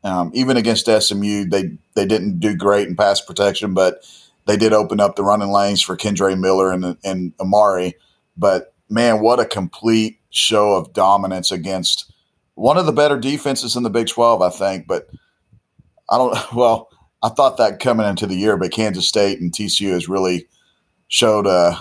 [0.03, 1.45] um, even against SMU.
[1.45, 4.05] They they didn't do great in pass protection, but
[4.45, 7.93] they did open up the running lanes for Kendre Miller and and Emari.
[8.37, 12.11] But man, what a complete show of dominance against
[12.55, 14.87] one of the better defenses in the Big Twelve, I think.
[14.87, 15.07] But
[16.09, 16.37] I don't.
[16.55, 16.89] Well,
[17.23, 20.47] I thought that coming into the year, but Kansas State and TCU has really
[21.07, 21.75] showed uh,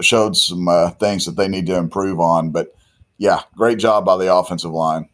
[0.00, 2.50] showed some uh, things that they need to improve on.
[2.50, 2.74] But
[3.18, 5.08] yeah, great job by the offensive line.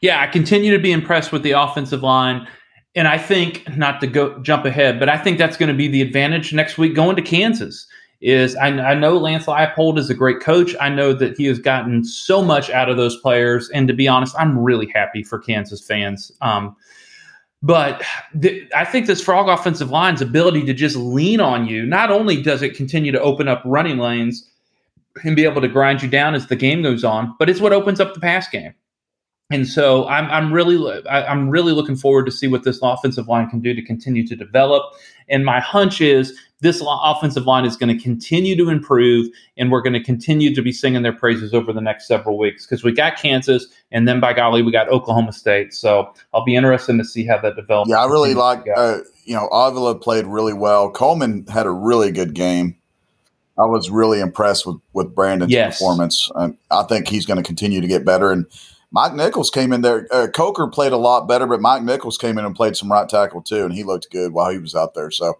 [0.00, 2.46] Yeah, I continue to be impressed with the offensive line.
[2.94, 5.88] And I think not to go jump ahead, but I think that's going to be
[5.88, 7.86] the advantage next week going to Kansas
[8.20, 10.74] is I, I, know Lance Leipold is a great coach.
[10.80, 13.68] I know that he has gotten so much out of those players.
[13.70, 16.32] And to be honest, I'm really happy for Kansas fans.
[16.40, 16.74] Um,
[17.64, 18.02] but
[18.42, 22.42] th- I think this Frog offensive line's ability to just lean on you, not only
[22.42, 24.46] does it continue to open up running lanes
[25.24, 27.72] and be able to grind you down as the game goes on, but it's what
[27.72, 28.74] opens up the pass game.
[29.50, 33.48] And so I'm, I'm really I'm really looking forward to see what this offensive line
[33.48, 34.82] can do to continue to develop.
[35.30, 39.82] And my hunch is this offensive line is going to continue to improve, and we're
[39.82, 42.90] going to continue to be singing their praises over the next several weeks because we
[42.90, 45.74] got Kansas, and then by golly, we got Oklahoma State.
[45.74, 47.90] So I'll be interested to see how that develops.
[47.90, 48.64] Yeah, I really like.
[48.74, 50.90] Uh, you know, Avila played really well.
[50.90, 52.76] Coleman had a really good game.
[53.58, 55.76] I was really impressed with with Brandon's yes.
[55.78, 56.30] performance.
[56.34, 58.32] and I think he's going to continue to get better.
[58.32, 58.46] And
[58.90, 60.08] Mike Nichols came in there.
[60.10, 63.06] Uh, Coker played a lot better, but Mike Nichols came in and played some right
[63.06, 65.10] tackle too, and he looked good while he was out there.
[65.10, 65.36] So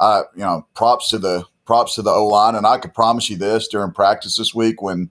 [0.00, 2.54] you know, props to the props to the O line.
[2.54, 5.10] And I could promise you this during practice this week when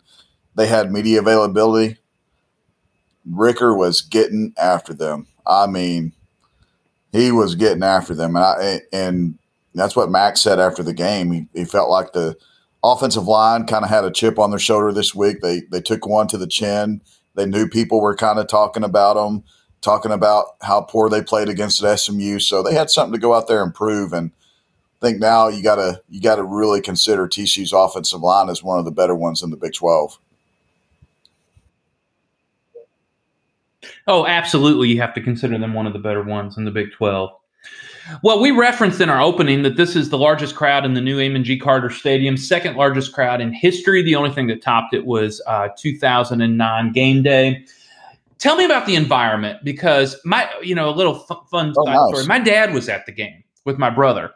[0.56, 1.98] they had media availability,
[3.26, 5.28] Ricker was getting after them.
[5.46, 6.14] I mean,
[7.12, 9.38] he was getting after them, and I and
[9.76, 11.32] that's what Max said after the game.
[11.32, 12.36] He, he felt like the
[12.84, 15.42] offensive line kind of had a chip on their shoulder this week.
[15.42, 17.02] They they took one to the chin.
[17.36, 19.44] They knew people were kind of talking about them,
[19.82, 22.40] talking about how poor they played against SMU.
[22.40, 24.12] So they had something to go out there and prove.
[24.12, 24.32] And
[25.02, 28.92] think now you gotta you gotta really consider TCU's offensive line as one of the
[28.92, 30.18] better ones in the Big Twelve.
[34.08, 34.90] Oh, absolutely.
[34.90, 37.30] You have to consider them one of the better ones in the Big 12.
[38.24, 41.20] Well, we referenced in our opening that this is the largest crowd in the new
[41.20, 41.60] Amon G.
[41.60, 44.02] Carter Stadium, second largest crowd in history.
[44.02, 47.66] The only thing that topped it was uh, 2009 game day.
[48.40, 52.08] Tell me about the environment because my, you know, a little fun oh, nice.
[52.08, 52.26] story.
[52.28, 54.32] My dad was at the game with my brother,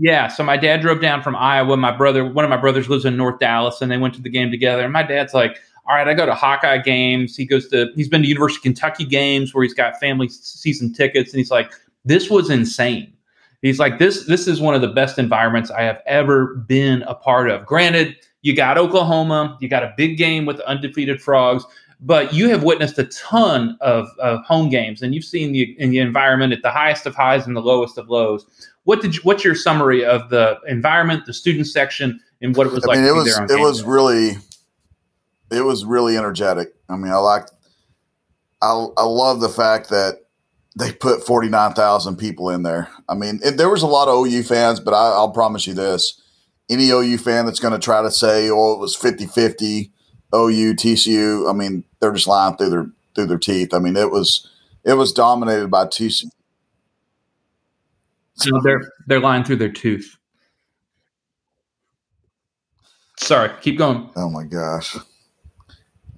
[0.00, 1.76] yeah, so my dad drove down from Iowa.
[1.76, 4.30] My brother, one of my brothers lives in North Dallas, and they went to the
[4.30, 4.82] game together.
[4.82, 8.08] And my dad's like, "All right, I go to Hawkeye games." He goes to, he's
[8.08, 11.70] been to University of Kentucky games where he's got family season tickets, and he's like,
[12.06, 13.12] "This was insane."
[13.60, 17.14] He's like, "This, this is one of the best environments I have ever been a
[17.14, 21.66] part of." Granted, you got Oklahoma, you got a big game with undefeated Frogs,
[22.02, 25.90] but you have witnessed a ton of, of home games, and you've seen the, in
[25.90, 28.46] the environment at the highest of highs and the lowest of lows.
[28.84, 32.72] What did you, what's your summary of the environment, the student section, and what it
[32.72, 32.98] was I like?
[32.98, 34.38] Mean, it was it was really
[35.50, 36.74] it was really energetic.
[36.88, 37.46] I mean, I like
[38.62, 40.22] I I love the fact that
[40.78, 42.88] they put forty nine thousand people in there.
[43.08, 45.74] I mean, it, there was a lot of OU fans, but I, will promise you
[45.74, 46.18] this:
[46.70, 49.90] any OU fan that's going to try to say, "Oh, it was 50-50,
[50.34, 51.48] OU, TCU.
[51.48, 53.74] I mean, they're just lying through their through their teeth.
[53.74, 54.48] I mean, it was
[54.84, 56.30] it was dominated by TCU.
[58.34, 60.16] So they're they're lying through their tooth.
[63.18, 64.08] Sorry, keep going.
[64.16, 64.96] Oh my gosh.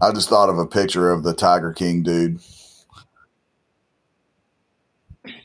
[0.00, 2.40] I just thought of a picture of the Tiger King dude.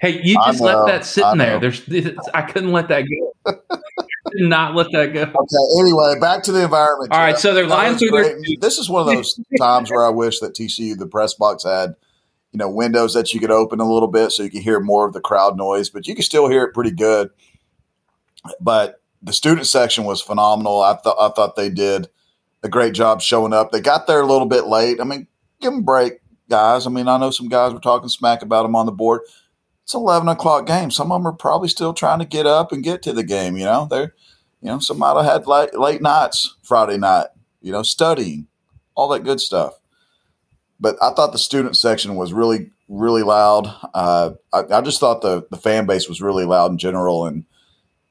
[0.02, 1.60] Hey, you just let that sitting there.
[1.60, 1.82] There's,
[2.34, 3.06] I couldn't let that
[3.46, 3.62] go.
[4.38, 5.22] Did not let that go.
[5.24, 5.82] Okay.
[5.82, 7.12] Anyway, back to the environment.
[7.12, 7.38] All right.
[7.38, 8.38] So they're lying through their.
[8.60, 11.96] This is one of those times where I wish that TCU, the press box, had
[12.52, 15.08] you know windows that you could open a little bit so you could hear more
[15.08, 17.30] of the crowd noise, but you can still hear it pretty good.
[18.62, 20.82] But the student section was phenomenal.
[20.82, 22.08] I thought I thought they did
[22.62, 23.72] a great job showing up.
[23.72, 25.02] They got there a little bit late.
[25.02, 25.26] I mean,
[25.60, 26.86] give them a break, guys.
[26.86, 29.22] I mean, I know some guys were talking smack about them on the board.
[29.88, 30.92] It's eleven o'clock game.
[30.92, 33.56] Some of them are probably still trying to get up and get to the game.
[33.56, 34.14] You know, they're
[34.62, 37.28] you know some might have had late, late nights Friday night.
[37.62, 38.48] You know, studying,
[38.96, 39.80] all that good stuff.
[40.78, 43.74] But I thought the student section was really really loud.
[43.94, 47.46] Uh, I, I just thought the the fan base was really loud in general and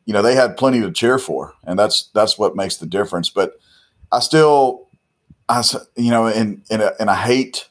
[0.06, 3.28] you know, they had plenty to cheer for, and that's that's what makes the difference.
[3.28, 3.58] But
[4.12, 4.88] I still,
[5.48, 5.62] I
[5.96, 7.68] you know, and and and I hate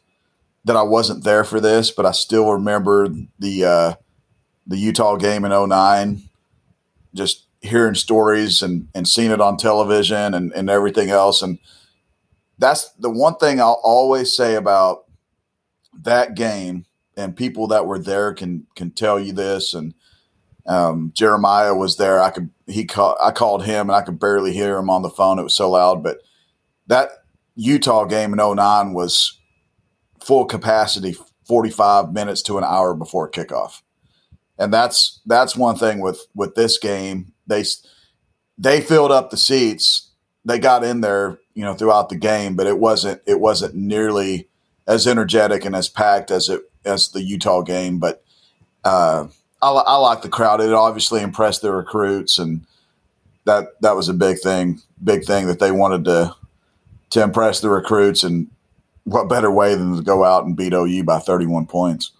[0.65, 3.07] that I wasn't there for this, but I still remember
[3.39, 3.93] the uh,
[4.67, 6.23] the Utah game in 09,
[7.13, 11.59] just hearing stories and and seeing it on television and and everything else, and
[12.57, 15.05] that's the one thing I'll always say about
[16.01, 19.93] that game, and people that were there can can tell you this, and
[20.65, 22.21] um, Jeremiah was there.
[22.21, 25.09] I could he call, I called him and I could barely hear him on the
[25.09, 25.39] phone.
[25.39, 26.03] It was so loud.
[26.03, 26.21] But
[26.87, 27.09] that
[27.55, 29.39] Utah game in 09 was
[30.25, 31.15] full capacity,
[31.47, 33.81] 45 minutes to an hour before kickoff.
[34.57, 37.33] And that's that's one thing with with this game.
[37.45, 37.63] They
[38.57, 40.09] they filled up the seats.
[40.45, 44.47] They got in there, you know, throughout the game, but it wasn't it wasn't nearly
[44.87, 47.99] as energetic and as packed as it as the Utah game.
[47.99, 48.23] But
[48.85, 49.27] uh,
[49.61, 50.61] I, I like the crowd.
[50.61, 52.65] It obviously impressed the recruits, and
[53.43, 54.81] that that was a big thing.
[55.03, 56.33] Big thing that they wanted to
[57.09, 58.49] to impress the recruits, and
[59.05, 62.11] what better way than to go out and beat OU by 31 points?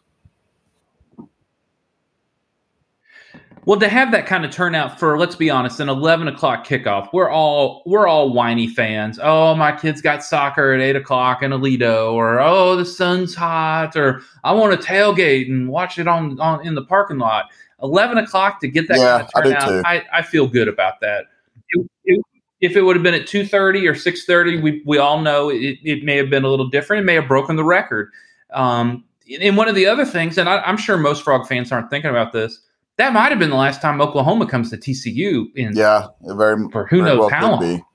[3.66, 7.10] Well, to have that kind of turnout for, let's be honest, an eleven o'clock kickoff,
[7.12, 9.20] we're all we're all whiny fans.
[9.22, 13.96] Oh, my kids got soccer at eight o'clock in Aledo, or oh, the sun's hot,
[13.96, 17.46] or I want to tailgate and watch it on, on in the parking lot.
[17.82, 21.00] Eleven o'clock to get that yeah, kind of turnout, I, I, I, feel good about
[21.02, 21.26] that.
[21.70, 22.26] It, it,
[22.62, 25.50] if it would have been at two thirty or six thirty, we we all know
[25.50, 27.02] it, it may have been a little different.
[27.02, 28.10] It may have broken the record.
[28.54, 29.04] Um,
[29.42, 32.12] and one of the other things, and I, I'm sure most Frog fans aren't thinking
[32.12, 32.62] about this
[32.98, 36.86] that might have been the last time Oklahoma comes to TCU in yeah, very for
[36.88, 37.86] who very knows well how long.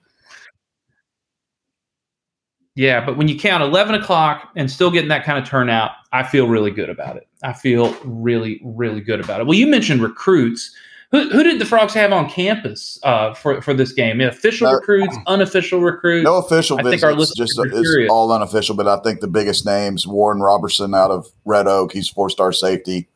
[2.76, 6.22] Yeah, but when you count eleven o'clock and still getting that kind of turnout, I
[6.22, 7.28] feel really good about it.
[7.42, 9.46] I feel really, really good about it.
[9.46, 10.74] Well, you mentioned recruits.
[11.12, 14.20] Who, who did the Frogs have on campus uh, for for this game?
[14.20, 16.24] Official recruits, unofficial recruits.
[16.24, 16.78] No official.
[16.78, 18.76] I think our list just is all unofficial.
[18.76, 21.92] But I think the biggest names: Warren Roberson out of Red Oak.
[21.92, 23.08] He's four star safety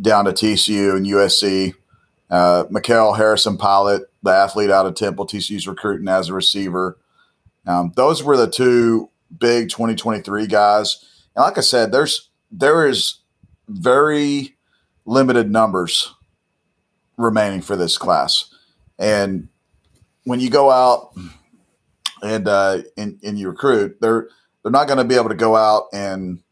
[0.00, 1.74] down to TCU and USC.
[2.30, 6.98] Uh, Mikel Harrison Pilot, the athlete out of Temple, TCU's recruiting as a receiver.
[7.66, 11.04] Um, those were the two big 2023 guys.
[11.36, 13.18] And like I said, there's there is
[13.68, 14.56] very
[15.04, 16.12] limited numbers
[17.20, 18.52] remaining for this class.
[18.98, 19.48] And
[20.24, 21.14] when you go out
[22.22, 24.28] and uh, and, and you recruit, they're
[24.62, 26.42] they're not going to be able to go out and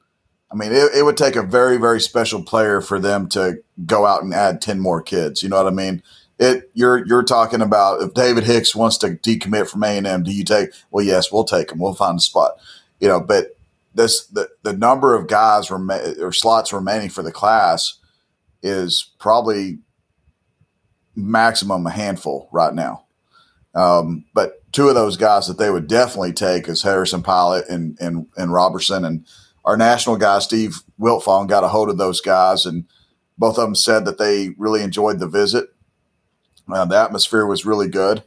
[0.50, 4.06] I mean, it, it, would take a very, very special player for them to go
[4.06, 5.42] out and add ten more kids.
[5.42, 6.02] You know what I mean?
[6.38, 10.22] It you're you're talking about if David Hicks wants to decommit from A and M,
[10.22, 10.70] do you take?
[10.90, 11.78] Well, yes, we'll take him.
[11.78, 12.52] We'll find a spot.
[13.00, 13.58] You know, but
[13.94, 17.98] this the the number of guys rem- or slots remaining for the class
[18.62, 19.78] is probably
[21.18, 23.04] maximum a handful right now.
[23.74, 27.96] Um, but two of those guys that they would definitely take is Harrison Pilot and
[28.00, 29.24] and and Roberson and
[29.64, 32.84] our national guy Steve Wiltfong got a hold of those guys, and
[33.36, 35.68] both of them said that they really enjoyed the visit.
[36.72, 38.22] Uh, the atmosphere was really good,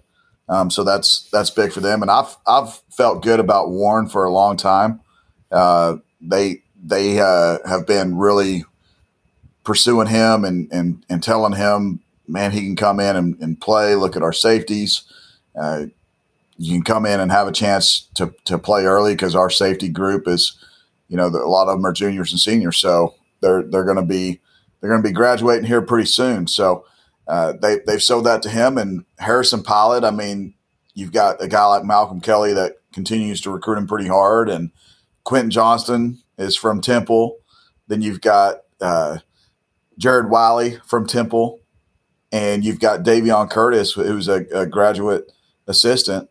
[0.48, 2.02] um, so that's that's big for them.
[2.02, 5.02] And I've I've felt good about Warren for a long time.
[5.52, 8.64] Uh, they they uh, have been really
[9.64, 12.01] pursuing him and and and telling him,
[12.32, 13.96] man, he can come in and, and play.
[13.96, 15.04] Look at our safeties.
[15.60, 15.86] Uh,
[16.58, 19.90] you can come in and have a chance to to play early because our safety
[19.90, 20.58] group is
[21.12, 24.02] you know, a lot of them are juniors and seniors, so they're they're going to
[24.02, 24.40] be
[24.80, 26.48] they're going to be graduating here pretty soon.
[26.48, 26.86] So
[27.28, 30.06] uh, they they've sold that to him and Harrison Pilot.
[30.06, 30.54] I mean,
[30.94, 34.50] you've got a guy like Malcolm Kelly that continues to recruit him pretty hard.
[34.50, 34.72] And
[35.26, 37.40] Quentin Johnston is from Temple.
[37.88, 39.18] Then you've got uh,
[39.98, 41.60] Jared Wiley from Temple,
[42.32, 45.32] and you've got Davion Curtis, who's a, a graduate
[45.68, 46.30] assistant.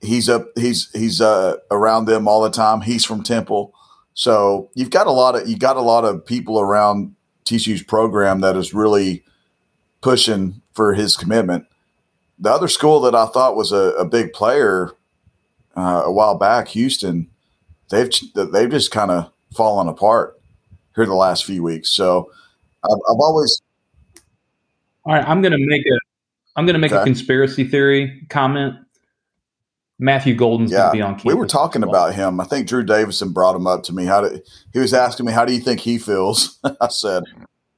[0.00, 0.48] He's up.
[0.56, 2.82] He's he's uh, around them all the time.
[2.82, 3.74] He's from Temple,
[4.14, 8.40] so you've got a lot of you got a lot of people around TCU's program
[8.40, 9.24] that is really
[10.02, 11.66] pushing for his commitment.
[12.38, 14.92] The other school that I thought was a, a big player
[15.76, 17.28] uh, a while back, Houston,
[17.90, 20.38] they've they've just kind of fallen apart
[20.94, 21.90] here the last few weeks.
[21.90, 22.30] So
[22.84, 23.62] I've, I've always.
[25.06, 25.98] All right, I'm going to make a
[26.56, 27.00] I'm to make okay.
[27.00, 28.74] a conspiracy theory comment.
[29.98, 31.14] Matthew Golden's yeah, going to be on.
[31.14, 32.40] Campus we were talking about him.
[32.40, 34.04] I think Drew Davison brought him up to me.
[34.04, 34.42] How did
[34.72, 37.22] he was asking me, "How do you think he feels?" I said,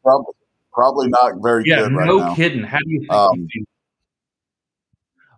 [0.03, 0.35] "Probably,
[0.73, 2.65] probably not very yeah, good right no now." kidding.
[2.65, 3.67] How do you think um, he feels?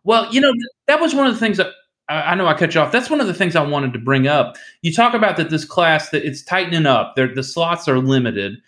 [0.05, 0.53] Well, you know
[0.86, 1.72] that was one of the things that
[2.09, 2.93] I know I cut you off.
[2.93, 4.57] That's one of the things I wanted to bring up.
[4.82, 7.14] You talk about that this class that it's tightening up.
[7.14, 8.59] They're, the slots are limited.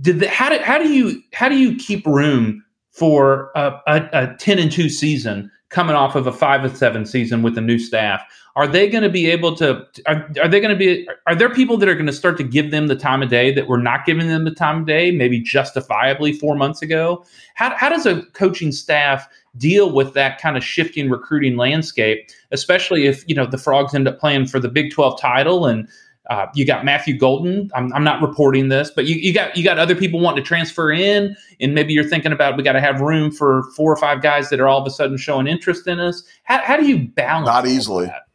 [0.00, 4.08] Did the, how do how do you how do you keep room for a, a,
[4.12, 7.60] a ten and two season coming off of a five and seven season with a
[7.60, 8.22] new staff?
[8.54, 9.86] Are they going to be able to?
[10.06, 11.08] Are, are they going to be?
[11.26, 13.52] Are there people that are going to start to give them the time of day
[13.54, 17.24] that we're not giving them the time of day, maybe justifiably four months ago?
[17.54, 23.06] How how does a coaching staff deal with that kind of shifting recruiting landscape, especially
[23.06, 25.88] if you know the frogs end up playing for the Big Twelve title and
[26.30, 27.70] uh, you got Matthew Golden.
[27.74, 30.46] I'm, I'm, not reporting this, but you, you got you got other people wanting to
[30.46, 33.96] transfer in, and maybe you're thinking about we got to have room for four or
[33.96, 36.22] five guys that are all of a sudden showing interest in us.
[36.44, 37.46] How, how do you balance?
[37.46, 38.06] Not easily.
[38.06, 38.26] That?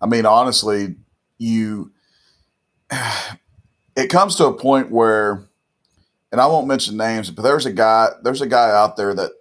[0.00, 0.94] I mean, honestly,
[1.38, 1.90] you
[3.96, 5.44] it comes to a point where,
[6.30, 9.32] and I won't mention names, but there's a guy there's a guy out there that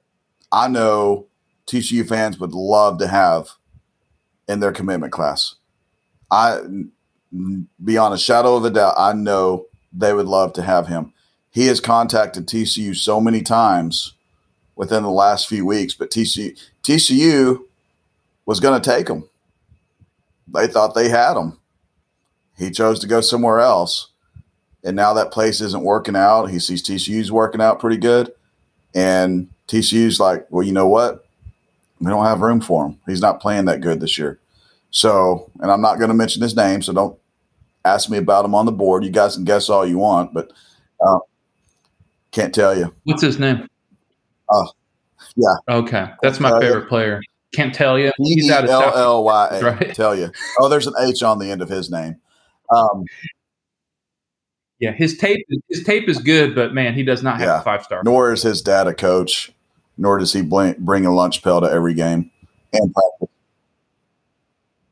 [0.51, 1.27] I know
[1.67, 3.49] TCU fans would love to have
[4.47, 5.55] in their commitment class.
[6.31, 6.61] I,
[7.83, 11.13] beyond a shadow of a doubt, I know they would love to have him.
[11.51, 14.13] He has contacted TCU so many times
[14.75, 17.63] within the last few weeks, but TCU TCU
[18.45, 19.29] was going to take him.
[20.47, 21.57] They thought they had him.
[22.57, 24.09] He chose to go somewhere else,
[24.83, 26.47] and now that place isn't working out.
[26.47, 28.31] He sees TCU's working out pretty good,
[28.93, 31.25] and TCU's like, well, you know what?
[31.99, 32.99] We don't have room for him.
[33.07, 34.39] He's not playing that good this year.
[34.91, 37.17] So, and I'm not going to mention his name, so don't
[37.85, 39.03] ask me about him on the board.
[39.03, 40.51] You guys can guess all you want, but
[41.05, 41.19] uh,
[42.31, 42.93] can't tell you.
[43.03, 43.67] What's his name?
[44.49, 44.65] Uh,
[45.35, 45.55] yeah.
[45.69, 47.21] Okay, that's my favorite player.
[47.53, 48.11] Can't tell you.
[48.17, 49.63] He's out of L L Y A.
[49.63, 49.95] Right.
[49.95, 50.31] Tell you.
[50.59, 52.15] Oh, there's an H on the end of his name.
[52.75, 53.05] Um,
[54.79, 57.63] yeah, his tape his tape is good, but man, he does not have yeah, a
[57.63, 58.01] five star.
[58.03, 59.51] Nor is his dad a coach,
[59.97, 62.31] nor does he bring a lunch pail to every game
[62.73, 63.32] and practice.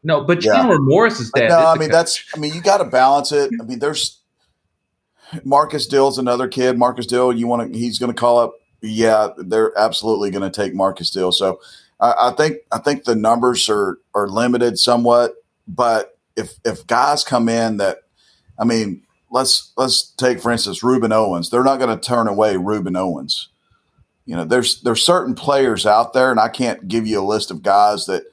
[0.04, 0.68] No, but yeah.
[0.80, 1.50] Morris is dad.
[1.50, 2.24] No, I mean that's.
[2.36, 3.52] I mean you got to balance it.
[3.60, 4.20] I mean, there's
[5.44, 6.78] Marcus Dill's another kid.
[6.78, 7.78] Marcus Dill, you want to?
[7.78, 8.54] He's going to call up.
[8.82, 11.32] Yeah, they're absolutely going to take Marcus Dill.
[11.32, 11.60] So
[12.00, 15.36] I, I think I think the numbers are are limited somewhat.
[15.68, 18.00] But if if guys come in that,
[18.58, 21.50] I mean, let's let's take for instance Rueben Owens.
[21.50, 23.50] They're not going to turn away Rueben Owens.
[24.26, 27.52] You know, there's there's certain players out there, and I can't give you a list
[27.52, 28.24] of guys that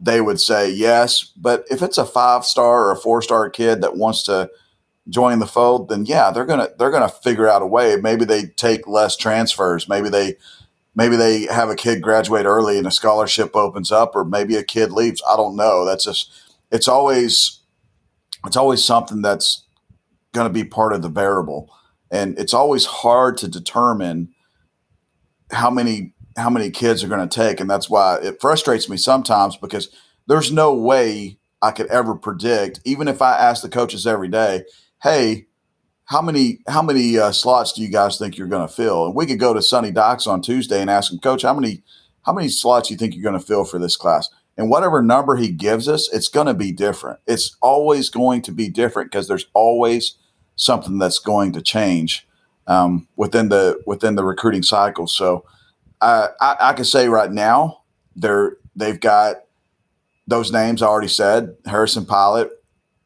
[0.00, 1.24] they would say yes.
[1.36, 4.50] But if it's a five star or a four star kid that wants to
[5.08, 7.96] join the fold, then yeah, they're gonna they're gonna figure out a way.
[7.96, 9.88] Maybe they take less transfers.
[9.88, 10.36] Maybe they
[10.94, 14.64] maybe they have a kid graduate early and a scholarship opens up, or maybe a
[14.64, 15.22] kid leaves.
[15.28, 15.84] I don't know.
[15.84, 16.32] That's just
[16.70, 17.60] it's always
[18.46, 19.64] it's always something that's
[20.32, 21.70] going to be part of the variable.
[22.10, 24.34] And it's always hard to determine
[25.50, 28.96] how many how many kids are going to take, and that's why it frustrates me
[28.96, 29.88] sometimes because
[30.26, 34.64] there's no way I could ever predict, even if I ask the coaches every day,
[35.02, 35.46] "Hey,
[36.04, 39.14] how many how many uh, slots do you guys think you're going to fill?" And
[39.14, 41.82] we could go to Sonny Dykes on Tuesday and ask him, "Coach, how many
[42.22, 45.36] how many slots you think you're going to fill for this class?" And whatever number
[45.36, 47.20] he gives us, it's going to be different.
[47.26, 50.16] It's always going to be different because there's always
[50.56, 52.26] something that's going to change
[52.66, 55.06] um, within the within the recruiting cycle.
[55.06, 55.44] So
[56.00, 57.82] I, I, can say right now
[58.16, 59.44] they're they've got
[60.26, 62.50] those names I already said Harrison Pilot,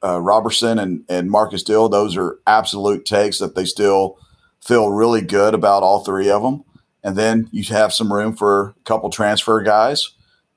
[0.02, 1.88] uh, Roberson, and and Marcus Dill.
[1.88, 4.18] Those are absolute takes that they still
[4.60, 6.64] feel really good about all three of them.
[7.02, 10.10] And then you have some room for a couple transfer guys,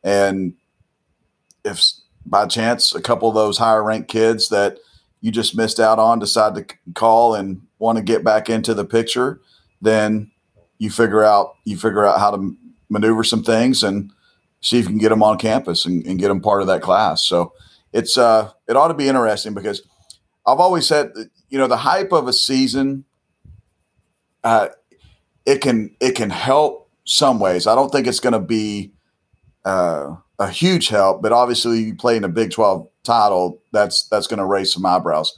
[0.03, 0.53] and
[1.65, 1.81] if
[2.25, 4.77] by chance a couple of those higher ranked kids that
[5.21, 8.85] you just missed out on decide to call and want to get back into the
[8.85, 9.41] picture,
[9.81, 10.31] then
[10.79, 12.55] you figure out you figure out how to
[12.89, 14.11] maneuver some things and
[14.61, 16.81] see if you can get them on campus and, and get them part of that
[16.81, 17.23] class.
[17.23, 17.53] So
[17.93, 19.81] it's uh, it ought to be interesting because
[20.45, 21.11] I've always said,
[21.49, 23.05] you know, the hype of a season,
[24.43, 24.69] uh,
[25.45, 27.67] it can it can help some ways.
[27.67, 28.91] I don't think it's going to be
[29.65, 34.27] uh, a huge help, but obviously you play in a Big Twelve title, that's that's
[34.27, 35.35] going to raise some eyebrows.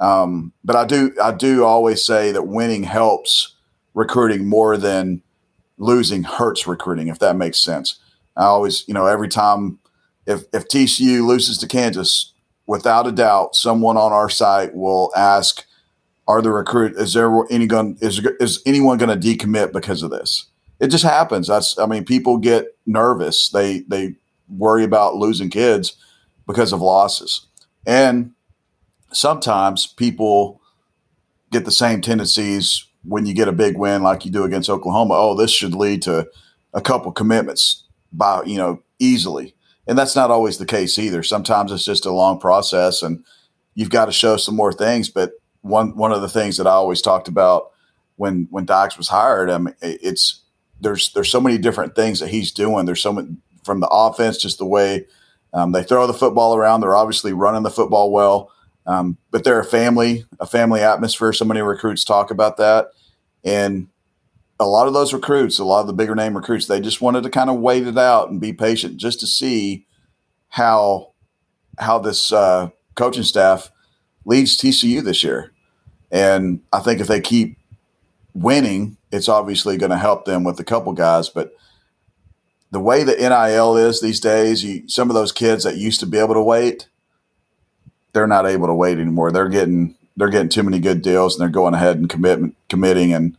[0.00, 3.56] Um, but I do I do always say that winning helps
[3.98, 5.20] recruiting more than
[5.76, 7.98] losing hurts recruiting, if that makes sense.
[8.36, 9.80] I always, you know, every time
[10.24, 12.32] if if TCU loses to Kansas,
[12.66, 15.64] without a doubt, someone on our site will ask,
[16.28, 16.96] "Are the recruit?
[16.96, 17.96] Is there any gun?
[18.00, 20.46] Is is anyone going to decommit because of this?"
[20.78, 21.48] It just happens.
[21.48, 23.50] That's I mean, people get nervous.
[23.50, 24.14] They they
[24.48, 25.96] worry about losing kids
[26.46, 27.46] because of losses,
[27.84, 28.30] and
[29.10, 30.60] sometimes people
[31.50, 35.14] get the same tendencies when you get a big win like you do against Oklahoma.
[35.16, 36.28] Oh, this should lead to
[36.74, 39.54] a couple commitments by you know easily
[39.88, 41.22] and that's not always the case either.
[41.22, 43.24] Sometimes it's just a long process, and
[43.74, 45.08] you've got to show some more things.
[45.08, 45.32] But
[45.62, 47.70] one one of the things that I always talked about
[48.16, 50.42] when when Dykes was hired, I mean, it's
[50.80, 52.84] there's there's so many different things that he's doing.
[52.84, 53.28] There's so many
[53.64, 55.06] from the offense, just the way
[55.54, 56.82] um, they throw the football around.
[56.82, 58.52] They're obviously running the football well,
[58.88, 61.32] um, but they're a family, a family atmosphere.
[61.32, 62.88] So many recruits talk about that,
[63.44, 63.86] and
[64.58, 67.22] a lot of those recruits, a lot of the bigger name recruits, they just wanted
[67.22, 69.86] to kind of wait it out and be patient just to see
[70.48, 71.12] how
[71.78, 73.70] how this uh, coaching staff
[74.24, 75.52] leads TCU this year.
[76.10, 77.56] And I think if they keep
[78.34, 81.28] winning, it's obviously going to help them with a couple guys.
[81.28, 81.52] But
[82.70, 86.06] the way the NIL is these days, you, some of those kids that used to
[86.06, 86.88] be able to wait,
[88.18, 89.30] they're not able to wait anymore.
[89.30, 93.12] They're getting they're getting too many good deals, and they're going ahead and commitment committing
[93.14, 93.36] and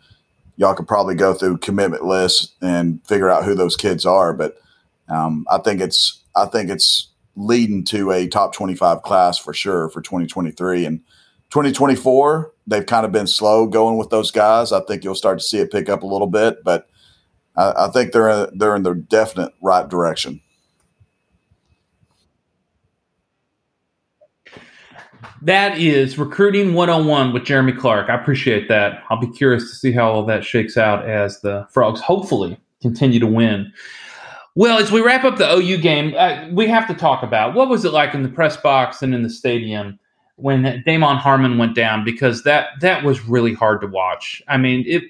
[0.56, 4.34] y'all could probably go through commitment lists and figure out who those kids are.
[4.34, 4.58] But
[5.10, 9.90] um, I think it's I think it's leading to a top 25 class for sure
[9.90, 11.00] for 2023 and
[11.52, 15.46] 2024 they've kind of been slow going with those guys i think you'll start to
[15.46, 16.90] see it pick up a little bit but
[17.56, 20.42] i, I think they're they're in the definite right direction
[25.42, 28.10] That is recruiting 101 with Jeremy Clark.
[28.10, 29.04] I appreciate that.
[29.10, 33.20] I'll be curious to see how all that shakes out as the Frogs hopefully continue
[33.20, 33.72] to win.
[34.56, 37.70] Well, as we wrap up the OU game, uh, we have to talk about what
[37.70, 40.00] was it like in the press box and in the stadium
[40.36, 44.42] when Damon Harmon went down because that that was really hard to watch.
[44.48, 45.04] I mean, it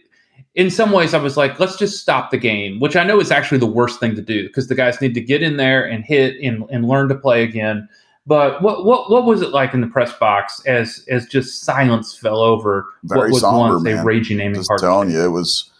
[0.55, 3.31] in some ways I was like, let's just stop the game, which I know is
[3.31, 6.03] actually the worst thing to do because the guys need to get in there and
[6.03, 7.87] hit and, and learn to play again.
[8.29, 12.15] But what what what was it like in the press box as as just silence
[12.15, 13.97] fell over Very what was somber, once man.
[13.97, 15.71] a raging Amy just telling you it was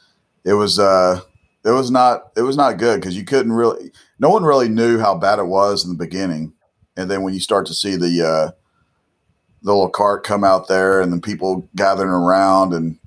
[0.44, 1.22] it was uh
[1.64, 4.98] it was not it was not good because you couldn't really no one really knew
[4.98, 6.52] how bad it was in the beginning
[6.98, 8.52] and then when you start to see the uh
[9.62, 12.98] the little cart come out there and then people gathering around and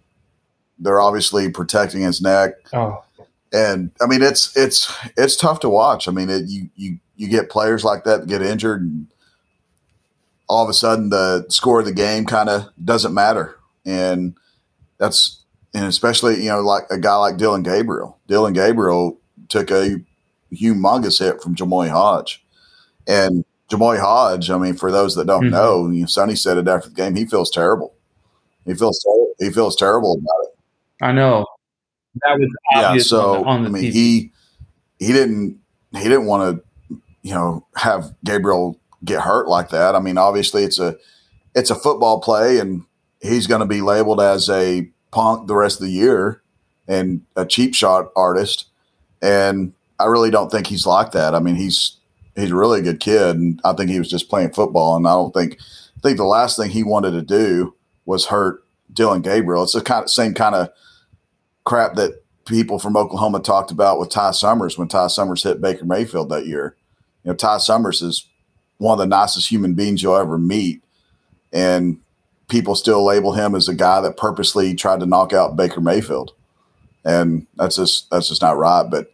[0.78, 3.02] they're obviously protecting his neck Oh,
[3.52, 6.06] and I mean it's it's it's tough to watch.
[6.06, 9.08] I mean it, you you you get players like that get injured and
[10.52, 14.34] all of a sudden the score of the game kind of doesn't matter and
[14.98, 15.42] that's
[15.74, 18.18] and especially you know like a guy like Dillon Gabriel.
[18.28, 19.96] Dillon Gabriel took a
[20.52, 22.44] humongous hit from Jamoi Hodge,
[23.08, 24.50] and Jamoi Hodge.
[24.50, 25.50] I mean, for those that don't Mhm.
[25.50, 27.16] know, you know, Sonny said it after the game.
[27.16, 27.94] He feels terrible.
[28.66, 29.02] He feels
[29.38, 30.54] he feels terrible about it.
[31.00, 31.46] I know
[32.26, 32.98] that was Yeah.
[32.98, 33.92] So on the, on the I mean, TV.
[33.94, 34.32] he
[34.98, 35.58] he didn't
[35.96, 39.94] he didn't want to you know have Gabriel get hurt like that.
[39.94, 40.96] I mean, obviously it's a
[41.54, 42.84] it's a football play, and
[43.20, 46.42] he's going to be labeled as a punk the rest of the year
[46.88, 48.66] and a cheap shot artist.
[49.20, 51.34] And I really don't think he's like that.
[51.34, 51.98] I mean, he's
[52.34, 54.96] he's really a good kid, and I think he was just playing football.
[54.96, 55.58] And I don't think
[55.96, 57.74] I think the last thing he wanted to do
[58.04, 59.62] was hurt Dillon Gabriel.
[59.62, 60.70] It's the kind of same kind of
[61.64, 65.84] crap that people from Oklahoma talked about with Ty Summers when Ty Summers hit Baker
[65.84, 66.76] Mayfield that year.
[67.22, 68.26] You know, Ty Summers is
[68.82, 70.82] one of the nicest human beings you'll ever meet,
[71.52, 72.00] and
[72.48, 76.32] people still label him as a guy that purposely tried to knock out Baker Mayfield,
[77.04, 78.82] and that's just that's just not right.
[78.90, 79.06] But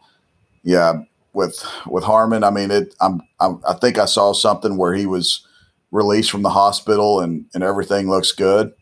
[0.62, 1.02] yeah,
[1.34, 2.94] with with Harmon, I mean, it.
[3.00, 5.46] I'm, I'm I think I saw something where he was
[5.90, 8.72] released from the hospital and and everything looks good,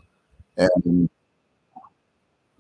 [0.57, 1.11] and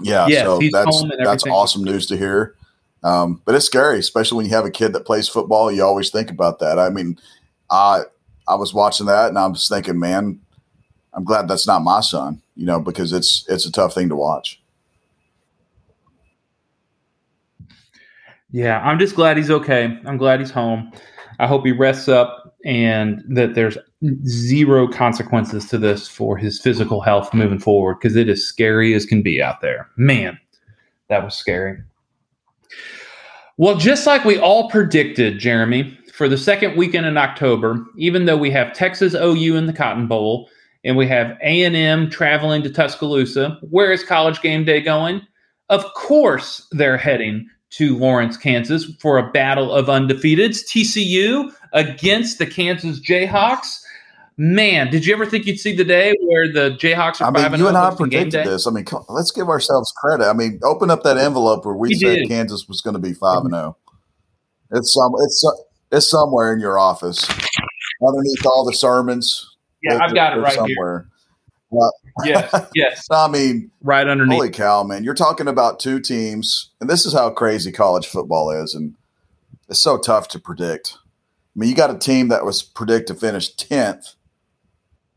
[0.00, 2.56] yeah, Yes, so that's that's awesome news to hear.
[3.04, 5.70] Um, but it's scary, especially when you have a kid that plays football.
[5.70, 6.80] You always think about that.
[6.80, 7.18] I mean,
[7.70, 8.02] I
[8.48, 10.40] I was watching that and I was thinking, man,
[11.12, 14.16] I'm glad that's not my son, you know, because it's it's a tough thing to
[14.16, 14.60] watch.
[18.50, 19.98] Yeah, I'm just glad he's okay.
[20.06, 20.92] I'm glad he's home.
[21.38, 23.76] I hope he rests up and that there's
[24.26, 29.04] zero consequences to this for his physical health moving forward because it is scary as
[29.04, 29.88] can be out there.
[29.96, 30.38] Man,
[31.08, 31.82] that was scary.
[33.58, 38.38] Well, just like we all predicted, Jeremy, for the second weekend in October, even though
[38.38, 40.48] we have Texas OU in the Cotton Bowl
[40.82, 45.20] and we have A&M traveling to Tuscaloosa, where is college game day going?
[45.68, 50.64] Of course, they're heading to Lawrence, Kansas for a battle of undefeateds.
[50.66, 53.82] TCU against the Kansas Jayhawks.
[54.38, 57.34] Man, did you ever think you'd see the day where the Jayhawks are I five
[57.34, 58.66] mean, and you oh and I oh hosting game predicted this.
[58.66, 60.24] I mean, come- let's give ourselves credit.
[60.24, 62.28] I mean, open up that envelope where we We said did.
[62.28, 63.76] Kansas was going to be five and zero.
[64.70, 65.12] It's some.
[65.24, 67.28] It's so- it's somewhere in your office,
[68.06, 69.56] underneath all the sermons.
[69.82, 70.76] Yeah, They're- I've got it they're right here.
[70.76, 71.06] somewhere.
[72.24, 74.36] Yes, yes, I mean, right underneath.
[74.36, 75.04] Holy cow, man.
[75.04, 78.94] You're talking about two teams, and this is how crazy college football is, and
[79.68, 80.94] it's so tough to predict.
[80.94, 84.14] I mean, you got a team that was predicted to finish 10th,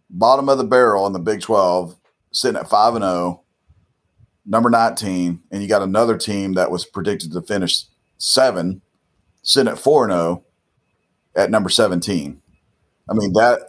[0.10, 1.96] bottom of the barrel in the Big 12,
[2.32, 3.44] sitting at 5 and 0,
[4.46, 7.84] number 19, and you got another team that was predicted to finish
[8.18, 8.82] 7,
[9.44, 10.44] sitting at 4 and 0
[11.36, 12.42] at number 17.
[13.10, 13.60] I mean, that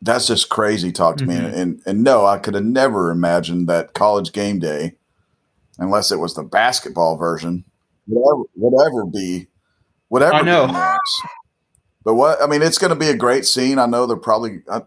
[0.00, 1.34] that's just crazy talk to me.
[1.34, 1.44] Mhm.
[1.44, 4.94] And, and and no, I could have never imagined that college game day,
[5.78, 7.64] unless it was the basketball version,
[8.06, 9.48] whatever, whatever be,
[10.08, 10.34] whatever.
[10.34, 10.96] I know.
[12.04, 13.78] But what I mean, it's going to be a great scene.
[13.78, 14.62] I know they're probably.
[14.70, 14.82] I,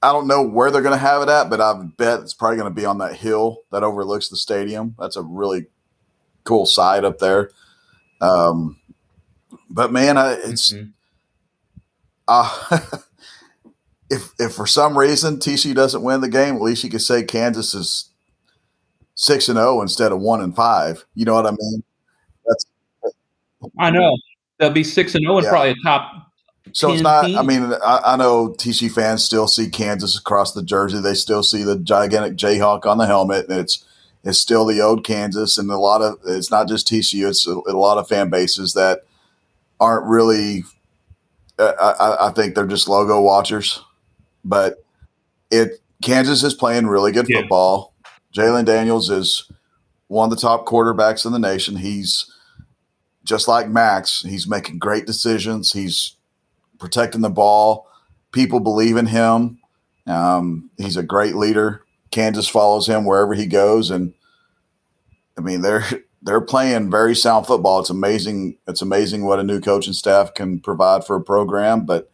[0.00, 2.56] I don't know where they're going to have it at, but I bet it's probably
[2.56, 4.94] going to be on that hill that overlooks the stadium.
[4.96, 5.66] That's a really
[6.44, 7.50] cool side up there.
[8.20, 8.78] Um,
[9.68, 10.92] but man, I, it's Mhm.
[12.28, 12.78] Uh,
[14.10, 17.22] if if for some reason TCU doesn't win the game, at least you could say
[17.24, 18.10] Kansas is
[19.14, 21.04] six and zero instead of one and five.
[21.14, 21.82] You know what I mean?
[22.46, 22.64] That's
[23.78, 24.16] I know
[24.58, 25.50] they'll be six and zero and Yeah.
[25.50, 26.12] probably a top.
[26.72, 27.24] so it's 10 not.
[27.34, 31.00] I mean, I, I know TCU fans still see Kansas across the jersey.
[31.00, 33.84] They still see the gigantic Jayhawk on the helmet, and it's
[34.24, 35.58] it's still the old Kansas.
[35.58, 37.28] And a lot of it's not just TCU.
[37.28, 39.04] It's a, a lot of fan bases that
[39.80, 40.64] aren't really.
[41.58, 43.82] I, I think they're just logo watchers,
[44.44, 44.84] but
[45.50, 47.40] it Kansas is playing really good Yeah.
[47.40, 47.94] football.
[48.34, 49.50] Jalon Daniels is
[50.06, 51.76] one of the top quarterbacks in the nation.
[51.76, 52.30] He's
[53.24, 54.22] just like Max.
[54.22, 55.72] He's making great decisions.
[55.72, 56.14] He's
[56.78, 57.88] protecting the ball.
[58.32, 59.58] People believe in him.
[60.06, 61.82] Um, he's a great leader.
[62.10, 64.14] Kansas follows him wherever he goes, and
[65.36, 65.84] I mean they're
[66.22, 67.80] they're playing very sound football.
[67.80, 68.58] It's amazing.
[68.66, 71.86] It's amazing what a new coaching staff can provide for a program.
[71.86, 72.10] But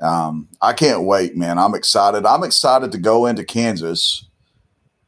[0.00, 1.58] um, I can't wait, man.
[1.58, 2.24] I'm excited.
[2.26, 4.26] I'm excited to go into Kansas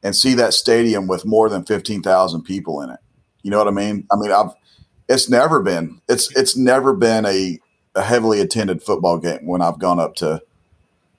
[0.03, 3.01] and see that stadium with more than fifteen thousand people in it.
[3.43, 4.07] You know what I mean?
[4.13, 4.53] I mean, I've
[5.09, 7.59] it's never been it's it's never been a,
[7.95, 10.43] a heavily attended football game when I've gone up to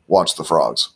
[0.07, 0.89] watch the frogs.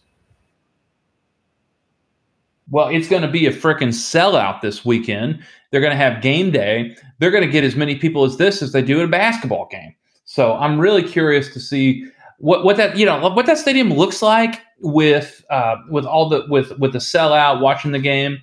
[2.71, 5.43] Well, it's going to be a freaking sellout this weekend.
[5.71, 6.95] They're going to have game day.
[7.19, 9.67] They're going to get as many people as this as they do at a basketball
[9.71, 9.95] game.
[10.25, 12.05] So I'm really curious to see
[12.37, 16.45] what what that you know what that stadium looks like with uh, with all the
[16.49, 18.37] with with the sellout watching the game.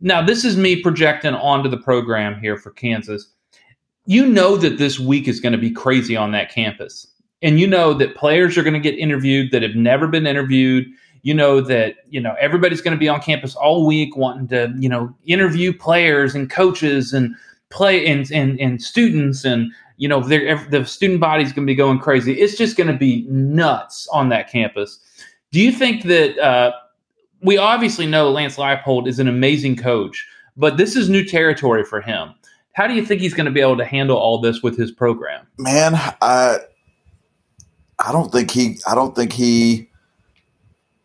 [0.00, 3.28] Now this is me projecting onto the program here for Kansas.
[4.06, 7.06] You know that this week is going to be crazy on that campus,
[7.42, 10.86] and you know that players are going to get interviewed that have never been interviewed
[11.22, 14.72] you know that you know everybody's going to be on campus all week wanting to
[14.78, 17.34] you know interview players and coaches and
[17.70, 21.98] play and and, and students and you know the student body's going to be going
[21.98, 22.32] crazy.
[22.32, 24.98] It's just going to be nuts on that campus.
[25.52, 26.72] Do you think that uh,
[27.42, 30.26] we obviously know lance leipold is an amazing coach
[30.60, 32.34] but this is new territory for him.
[32.72, 34.92] How do you think he's going to be able to handle all this with his
[34.92, 35.46] program?
[35.58, 36.58] Man, I
[37.98, 39.89] I don't think he I don't think he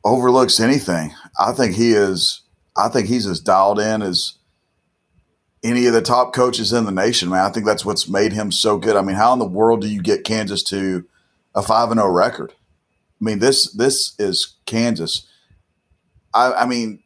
[0.06, 1.14] overlooks anything.
[1.38, 2.44] I think he is
[2.78, 4.36] I think he's as dialed in as
[5.64, 7.44] any of the top coaches in the nation, man.
[7.44, 8.96] I think that's what's made him so good.
[8.96, 11.06] I mean, how in the world do you get Kansas to
[11.56, 12.54] a 5 and 0 record?
[13.20, 15.28] I mean, this this is Kansas.
[16.34, 17.02] I, I mean,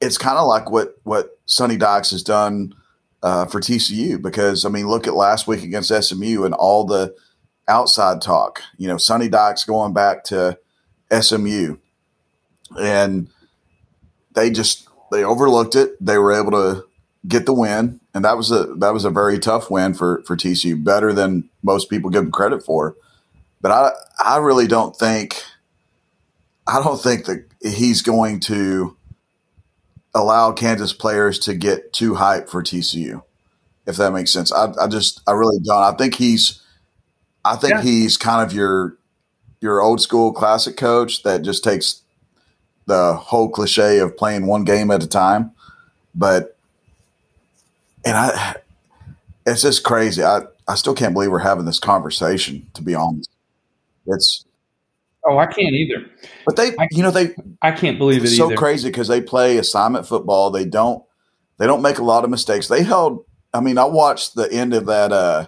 [0.00, 2.74] it's kind of like what what Sonny Dykes has done
[3.22, 7.14] uh, for TCU because I mean, look at last week against SMU and all the
[7.66, 8.62] outside talk.
[8.78, 10.58] You know, Sonny Dykes going back to
[11.10, 11.76] SMU,
[12.78, 13.28] and
[14.34, 15.96] they just they overlooked it.
[16.04, 16.84] They were able to
[17.26, 20.36] get the win, and that was a that was a very tough win for for
[20.36, 22.96] TCU, better than most people give them credit for.
[23.60, 23.90] But I
[24.22, 25.42] I really don't think
[26.66, 28.96] I don't think that he's going to
[30.14, 33.22] allow Kansas players to get too hyped for TCU.
[33.86, 34.52] if that makes sense.
[34.52, 35.82] I, I just I really don't.
[35.82, 36.60] I think he's
[37.44, 37.82] I think Yeah.
[37.82, 38.96] he's kind of your
[39.60, 42.02] your old school classic coach that just takes
[42.88, 45.52] the whole cliche of playing one game at a time.
[46.14, 46.56] But
[48.04, 48.56] and I
[49.46, 50.22] it's just crazy.
[50.24, 53.30] I, I still can't believe we're having this conversation, to be honest.
[54.06, 54.44] It's
[55.24, 56.06] Oh, I can't either.
[56.46, 58.56] but they I- you know they I can't believe it it's so either.
[58.56, 60.50] crazy because they play assignment football.
[60.50, 61.04] They don't
[61.58, 62.68] they don't make a lot of mistakes.
[62.68, 63.24] They held.
[63.52, 65.46] I mean, I watched the end of that uh,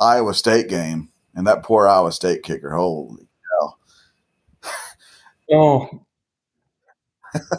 [0.00, 2.70] Iowa State game, and that poor Iowa State kicker.
[2.74, 3.26] Holy,
[3.60, 3.74] cow.
[5.52, 6.05] Oh,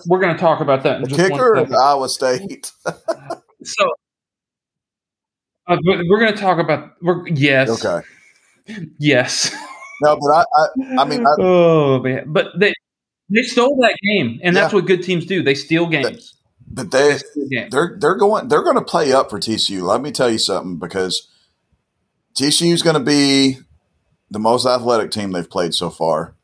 [0.07, 1.73] we're going to talk about that in kicker one of.
[1.73, 2.71] Iowa State.
[3.63, 3.89] So,
[5.67, 6.91] uh, we're going to talk about.
[7.01, 8.05] We're yes, okay,
[8.99, 9.51] yes.
[10.03, 10.67] no, but I, I,
[11.01, 12.73] I mean, I, oh man, but they
[13.29, 14.77] they stole that game, and that's Yeah.
[14.79, 15.41] what good teams do.
[15.43, 16.35] They steal games.
[16.67, 19.81] but they They they're they're going they're going to play up for TCU.
[19.81, 21.27] Let me tell you something because
[22.35, 23.57] TCU is going to be
[24.29, 26.35] the most athletic team they've played so far.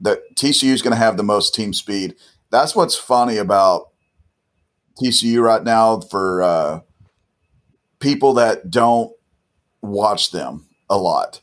[0.00, 2.14] That TCU is going to have the most team speed.
[2.50, 3.88] That's what's funny about
[5.00, 6.80] TCU right now for uh,
[8.00, 9.12] people that don't
[9.82, 11.40] watch them a lot.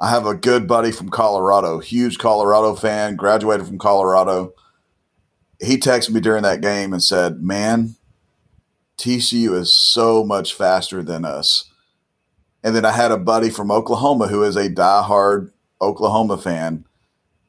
[0.00, 4.52] I have a good buddy from Colorado, huge Colorado fan, graduated from Colorado.
[5.60, 7.96] He texted me during that game and said, "Man,
[8.98, 11.70] TCU is so much faster than us."
[12.62, 15.50] And then I had a buddy from Oklahoma who is a diehard
[15.80, 16.84] Oklahoma fan.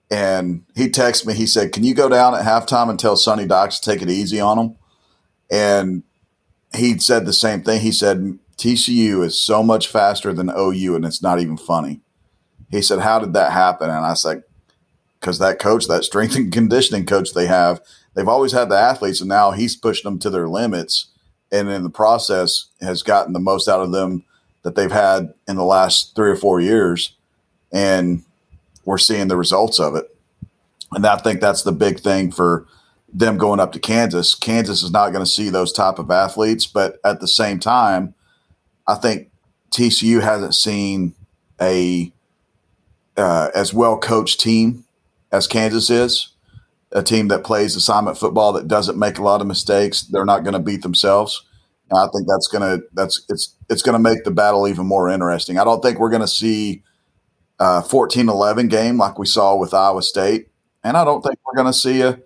[0.10, 3.46] And he texted me, he said, Can you go down at halftime and tell Sonny
[3.46, 4.76] Docs to take it easy on him?"
[5.52, 6.04] And
[6.74, 7.82] he said the same thing.
[7.82, 12.02] He said, TCU is so much faster than OU, and it's not even funny.
[12.70, 13.90] He said, How did that happen?
[13.90, 14.44] And I said,
[15.20, 17.82] Because that coach, that strength and conditioning coach they have,
[18.14, 21.08] they've always had the athletes, and now he's pushing them to their limits.
[21.52, 24.26] And in the process, has gotten the most out of them
[24.64, 27.16] that they've had in the last three or four years.
[27.72, 28.24] And
[28.88, 30.06] we're seeing the results of it.
[30.94, 32.66] And I think that's the big thing for
[33.12, 34.34] them going up to Kansas.
[34.34, 38.16] Kansas is not going to see those type of athletes, but at the same time,
[38.88, 39.30] I think
[39.72, 41.14] TCU hasn't seen
[41.62, 42.14] a
[43.18, 44.86] uh, as well coached team
[45.34, 46.30] as Kansas is.
[46.94, 50.04] A team that plays assignment football that doesn't make a lot of mistakes.
[50.04, 51.44] They're not going to beat themselves.
[51.90, 55.58] And I think that's gonna that's it's it's gonna make the battle even more interesting.
[55.58, 56.84] I don't think we're gonna see
[57.60, 60.50] a 14-11 game like we saw with Iowa State,
[60.84, 62.20] and I don't think we're gonna see a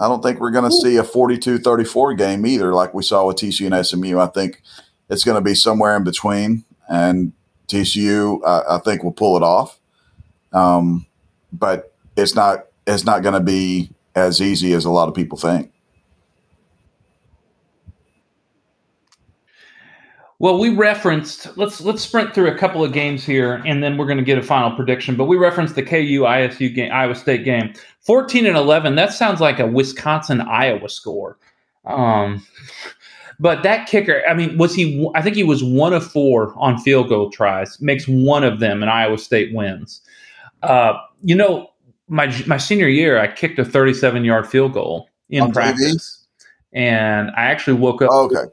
[0.00, 3.66] I don't think we're gonna see a 42-34 game either like we saw with TCU
[3.66, 4.18] and SMU.
[4.18, 4.62] I think
[5.10, 7.32] it's gonna be somewhere in between, and
[7.66, 9.78] TCU I, I think will pull it off.
[10.52, 11.06] Um,
[11.52, 15.72] but it's not it's not gonna be as easy as a lot of people think.
[20.40, 24.06] Well, we referenced let's let's sprint through a couple of games here, and then we're
[24.06, 25.16] going to get a final prediction.
[25.16, 28.94] But we referenced the KU ISU game, Iowa State game, fourteen and eleven.
[28.94, 31.38] That sounds like a Wisconsin Iowa score.
[31.86, 32.46] Um,
[33.40, 35.10] but that kicker, I mean, was he?
[35.16, 37.80] I think he was one of four on field goal tries.
[37.80, 40.00] Makes one of them, and Iowa State wins.
[40.62, 41.68] Uh, you know,
[42.06, 45.54] my my senior year, I kicked a thirty-seven yard field goal in On TV?
[45.54, 46.26] practice,
[46.72, 48.10] and I actually woke up.
[48.12, 48.52] Oh, okay.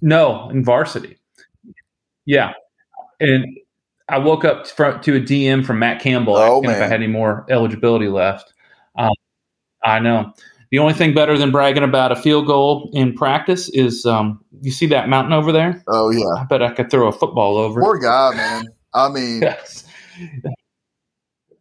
[0.00, 1.16] No, in varsity.
[2.26, 2.52] Yeah,
[3.20, 3.44] and
[4.08, 7.06] I woke up to a DM from Matt Campbell Oh, asking if I had any
[7.06, 8.52] more eligibility left.
[8.96, 9.10] Um,
[9.84, 10.32] I know.
[10.70, 14.72] The only thing better than bragging about a field goal in practice is um, you
[14.72, 15.82] see that mountain over there.
[15.88, 16.24] Oh yeah.
[16.40, 17.80] I bet I could throw a football over.
[17.80, 17.84] it.
[17.84, 18.64] Poor guy, man.
[18.92, 19.84] I mean, Yes.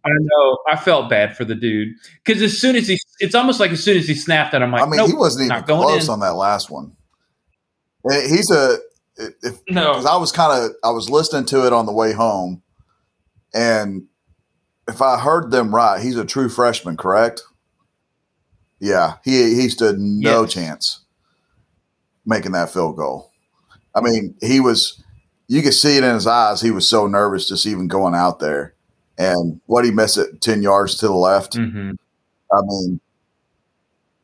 [0.05, 0.57] I know.
[0.69, 1.89] I felt bad for the dude
[2.25, 4.71] because as soon as he, it's almost like as soon as he snapped it, I'm
[4.71, 6.09] like, I mean, nope, he wasn't even close in.
[6.09, 6.95] on that last one.
[8.09, 8.77] He's a
[9.17, 9.91] if no.
[9.91, 12.61] because I was kind of I was listening to it on the way home,
[13.53, 14.07] and
[14.87, 17.41] if I heard them right, he's a true freshman, correct?
[18.79, 20.53] Yeah, he he stood no Yes.
[20.53, 20.99] chance
[22.25, 23.31] making that field goal.
[23.95, 25.01] I mean, he was
[25.47, 26.61] you could see it in his eyes.
[26.61, 28.73] He was so nervous just even going out there.
[29.17, 31.55] And what he missed it ten yards to the left.
[31.55, 31.91] hmm
[32.51, 32.99] I mean,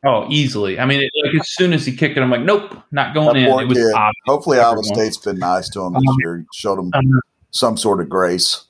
[0.04, 0.78] Oh, easily.
[0.78, 3.36] I mean, it, like as soon as he kicked it, I'm like, nope, not going
[3.36, 3.44] in.
[3.44, 3.92] It was kid.
[3.94, 4.14] obvious.
[4.26, 4.82] hopefully Iowa.
[4.82, 7.20] State's been nice to him this Um, year, showed him Um,
[7.50, 8.64] some sort of grace.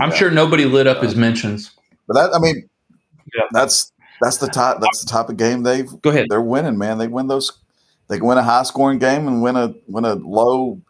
[0.00, 1.70] I'm sure nobody lit up his mentions.
[2.06, 2.68] But that I mean,
[3.34, 3.44] Yeah.
[3.52, 6.26] that's that's the type that's the type of game they've Go ahead.
[6.28, 6.98] they're winning, man.
[6.98, 7.52] They win those.
[8.08, 10.80] They can win a high scoring game and win a win a low,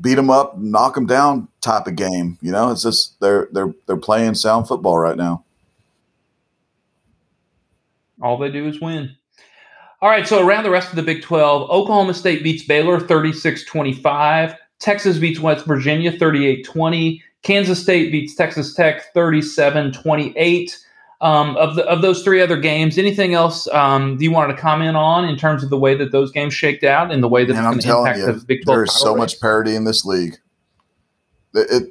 [0.00, 2.38] beat them up, knock them down type of game.
[2.40, 5.44] You know, it's just they're they're they're playing sound football right now.
[8.24, 9.14] All they do is win.
[10.00, 13.64] All right, so around the rest of the Big 12, Oklahoma State beats Baylor 36
[13.66, 14.56] 25.
[14.80, 17.22] Texas beats West Virginia 38 20.
[17.42, 20.78] Kansas State beats Texas Tech 37 28.
[21.20, 24.60] Um, of, the, of those three other games, anything else um, do you want to
[24.60, 27.44] comment on in terms of the way that those games shaked out and the way
[27.44, 28.76] that and it's going to telling impact you, the Big 12?
[28.76, 30.36] there is so title much parity in this league.
[31.54, 31.90] It, it-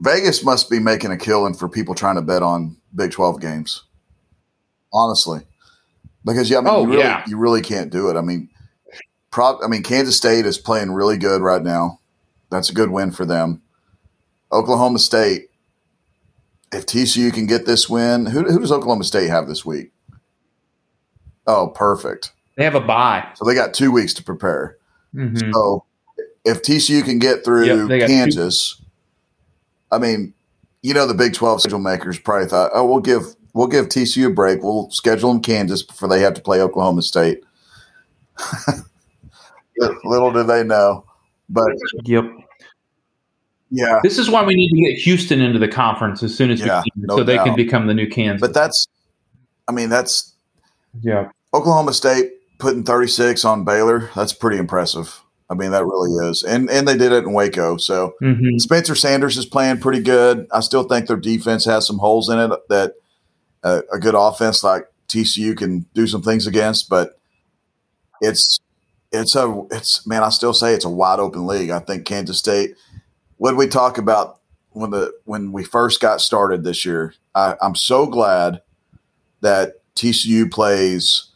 [0.00, 3.82] Vegas must be making a killing for people trying to bet on Big Twelve games.
[4.92, 5.40] Honestly,
[6.24, 7.24] because yeah, I mean, Oh, you really, yeah.
[7.26, 8.16] you really can't do it.
[8.16, 8.48] I mean,
[9.30, 9.60] prop.
[9.62, 12.00] I mean, Kansas State is playing really good right now.
[12.50, 13.60] That's a good win for them.
[14.52, 15.50] Oklahoma State.
[16.72, 19.90] If TCU can get this win, who, who does Oklahoma State have this week?
[21.46, 22.32] Oh, perfect.
[22.56, 23.26] They have a bye.
[23.36, 24.76] So they got two weeks to prepare.
[25.14, 25.52] Mhm.
[25.52, 25.84] So
[26.44, 28.82] if TCU can get through Yep, got two- Kansas,
[29.90, 30.34] I mean,
[30.82, 34.28] you know the Big Twelve schedule makers probably thought, oh, we'll give we'll give TCU
[34.28, 34.62] a break.
[34.62, 37.40] We'll schedule them Kansas before they have to play Oklahoma State.
[40.04, 41.04] Little do they know,
[41.48, 41.66] but
[42.04, 42.24] Yep.
[43.70, 46.60] yeah, This is why we need to get Houston into the conference as soon as
[46.60, 48.40] Yeah, we can, no so they can become the new Kansas.
[48.40, 48.86] but that's,
[49.66, 50.36] I mean, that's
[51.02, 52.30] yeah, Oklahoma State
[52.60, 54.08] putting thirty six on Baylor.
[54.14, 55.20] That's pretty impressive.
[55.50, 57.76] I mean, that really is, and and they did it in Waco.
[57.76, 60.46] So hmm Spencer Sanders is playing pretty good.
[60.52, 62.94] I still think their defense has some holes in it that
[63.64, 67.18] uh, a good offense like TCU can do some things against, but
[68.20, 68.60] it's
[69.12, 70.22] it's a it's man.
[70.22, 71.70] I still say it's a wide open league.
[71.70, 72.74] I think Kansas State.
[73.38, 74.40] What did we talk about
[74.70, 77.14] when the when we first got started this year?
[77.34, 78.60] I, I'm so glad
[79.40, 81.26] that TCU plays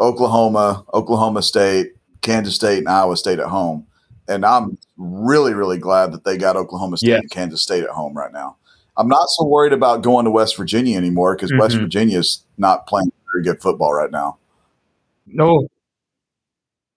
[0.00, 1.92] Oklahoma, Oklahoma State,
[2.22, 3.86] Kansas State, and Iowa State at home.
[4.28, 7.16] And I'm really, really glad that they got Oklahoma State Yeah.
[7.18, 8.56] and Kansas State at home right now.
[8.96, 11.80] I'm not so worried about going to West Virginia anymore because West Mhm.
[11.80, 14.36] Virginia is not playing very good football right now.
[15.26, 15.66] no,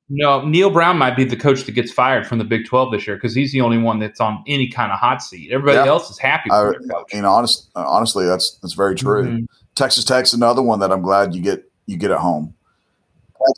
[0.10, 0.42] no.
[0.46, 3.16] Neal Brown might be the coach that gets fired from the Big Twelve this year
[3.16, 5.52] because he's the only one that's on any kind of hot seat.
[5.52, 5.86] Everybody Yeah.
[5.92, 7.14] else is happy I, their coach.
[7.14, 9.24] you know, honest, honestly, that's that's very true.
[9.24, 9.46] Mhm.
[9.76, 12.54] Texas Tech's another one that I'm glad you get you get at home.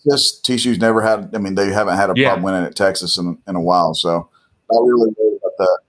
[0.06, 1.32] Texas, TCU's never had.
[1.34, 2.30] I mean, they haven't had a Yeah.
[2.30, 3.94] problem winning at Texas in, in a while.
[3.94, 4.28] So
[4.72, 5.80] not really worried about that.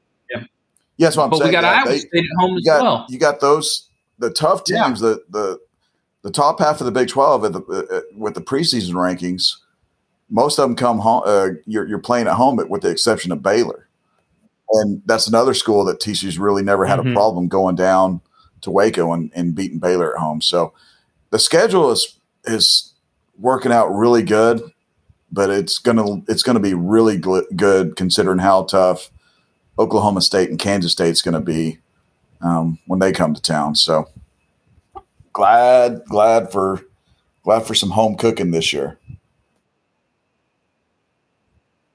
[0.98, 1.08] Yeah.
[1.10, 1.48] Yeah, what I'm But saying.
[1.48, 3.06] we got Yeah, Iowa they- State at home you as got well.
[3.08, 3.88] you got those
[4.18, 4.84] the tough Yeah.
[4.84, 5.00] teams.
[5.00, 5.58] The the
[6.22, 9.54] the top half of the Big Twelve at the, uh, with the preseason rankings.
[10.30, 11.22] Most of them come home.
[11.24, 13.88] Uh, you're you're playing at home, with the exception of Baylor,
[14.72, 17.12] and that's another school that TCU's really never had Mhm.
[17.12, 18.20] a problem going down
[18.60, 20.40] to Waco and, and beating Baylor at home.
[20.42, 20.72] So
[21.30, 22.92] the schedule is is
[23.38, 24.60] working out really good,
[25.30, 29.10] but it's gonna it's gonna be really gl- good considering how tough
[29.78, 31.78] Oklahoma State and Kansas State's going to be
[32.40, 33.74] um, when they come to town.
[33.74, 34.08] So
[35.32, 36.82] glad glad for
[37.44, 38.98] glad for some home cooking this year.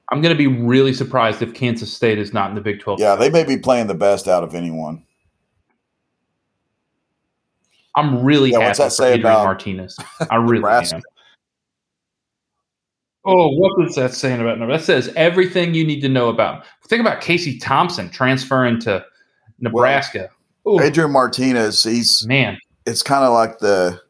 [0.09, 2.99] I'm going to be really surprised if Kansas State is not in the Big Twelve.
[2.99, 5.03] Yeah, they may be playing the best out of anyone.
[7.95, 9.97] I'm really Yeah, what's happy that for say Adrian about Martinez.
[10.29, 10.95] I really Nebraska?
[10.97, 11.01] am.
[13.25, 14.93] Oh, what was that saying about Nebraska?
[14.93, 16.65] That says everything you need to know about.
[16.87, 19.05] Think about Casey Thompson transferring to
[19.59, 20.29] Nebraska.
[20.67, 24.01] Ooh, Adrian Martinez, he's man, it's kind of like the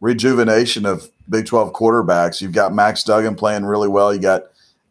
[0.00, 2.40] rejuvenation of Big 12 quarterbacks.
[2.40, 4.14] You've got Max Duggan playing really well.
[4.14, 4.44] You got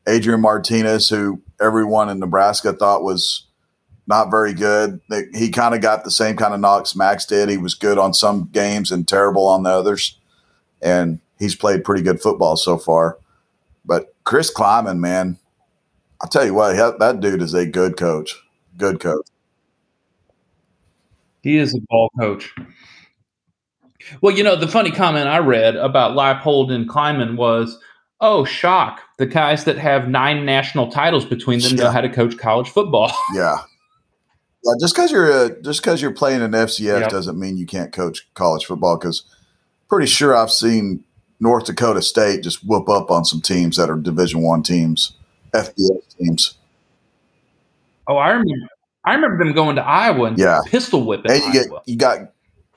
[0.07, 3.45] Adrian Martinez, who everyone in Nebraska thought was
[4.07, 4.99] not very good.
[5.35, 7.49] He kind of got the same kind of knocks Max did.
[7.49, 10.17] He was good on some games and terrible on the others.
[10.81, 13.17] And he's played pretty good football so far.
[13.89, 15.39] But Chris Klieman, man,
[16.21, 18.35] I'll tell you what, that dude is a good coach.
[18.77, 19.25] Good coach.
[21.41, 22.53] he is a ball coach.
[24.21, 27.79] Well, you know, the funny comment I read about Leipold and Klieman was,
[28.21, 29.01] "Oh, shock!
[29.17, 33.11] The guys that have nine national titles between them know how to coach college football."
[33.33, 33.57] Yeah.
[34.63, 37.07] Yeah, just because you're a, just because you're playing in FCS Yeah.
[37.07, 38.97] doesn't mean you can't coach college football.
[38.97, 39.23] Because
[39.87, 41.03] pretty sure I've seen
[41.39, 45.13] North Dakota State just whoop up on some teams that are Division One teams,
[45.53, 46.57] FBS teams.
[48.07, 48.67] oh, I remember.
[49.05, 50.59] I remember them going to Iowa and Yeah.
[50.67, 52.31] pistol whipping And you get you got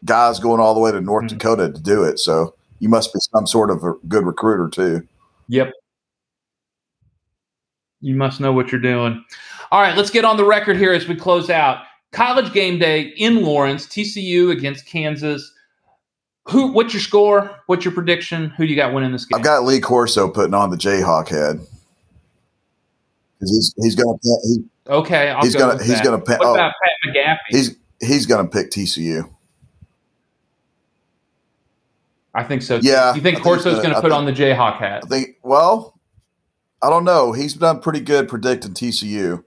[0.04, 1.28] guys going all the way to North Mhm.
[1.30, 2.18] Dakota to do it.
[2.20, 5.06] So you must be some sort of a good recruiter too.
[5.48, 5.72] Yep.
[8.00, 9.24] You must know what you're doing.
[9.70, 11.78] All right, let's get on the record here as we close out.
[12.12, 15.52] College game day in Lawrence, TCU against Kansas.
[16.48, 16.72] Who?
[16.72, 17.50] What's your score?
[17.66, 18.50] What's your prediction?
[18.50, 19.38] Who do you got winning this game?
[19.38, 21.58] I've got Lee Corso putting on the Jayhawk head
[23.38, 26.04] because he's he's gonna he, okay, I'll he's go gonna he's that.
[26.04, 26.40] gonna pick.
[26.40, 27.36] What Oh, about Pat McGaffey?
[27.50, 29.28] he's he's gonna pick TCU.
[32.34, 32.80] I think so.
[32.80, 32.86] too.
[32.88, 35.02] Yeah, You think Corso's gonna- going to put think- on the Jayhawk hat?
[35.04, 35.36] I think.
[35.42, 35.98] Well,
[36.80, 37.32] I don't know.
[37.32, 39.44] He's done pretty good predicting TCU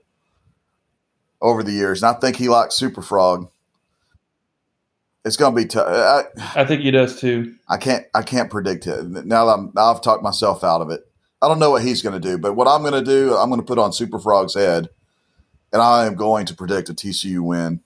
[1.42, 3.50] over the years, and I think he likes Super Frog.
[5.26, 5.88] It's going to be tough.
[5.88, 7.56] I, I think he does too.
[7.68, 8.06] I can't.
[8.14, 9.04] I can't predict it.
[9.26, 11.02] Now that I'm, now I've talked myself out of it.
[11.42, 13.50] I don't know what he's going to do, but what I'm going to do, I'm
[13.50, 14.90] going to put on Super Frog's head,
[15.74, 17.82] and I am going to predict a TCU win.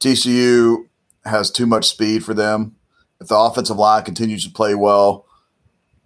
[0.00, 0.86] TCU
[1.24, 2.76] has too much speed for them.
[3.20, 5.26] If the offensive line continues to play well,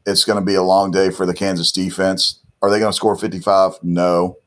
[0.07, 2.41] it's going to be a long day for the Kansas defense.
[2.62, 3.78] Are they going to score 55?
[3.82, 4.38] No,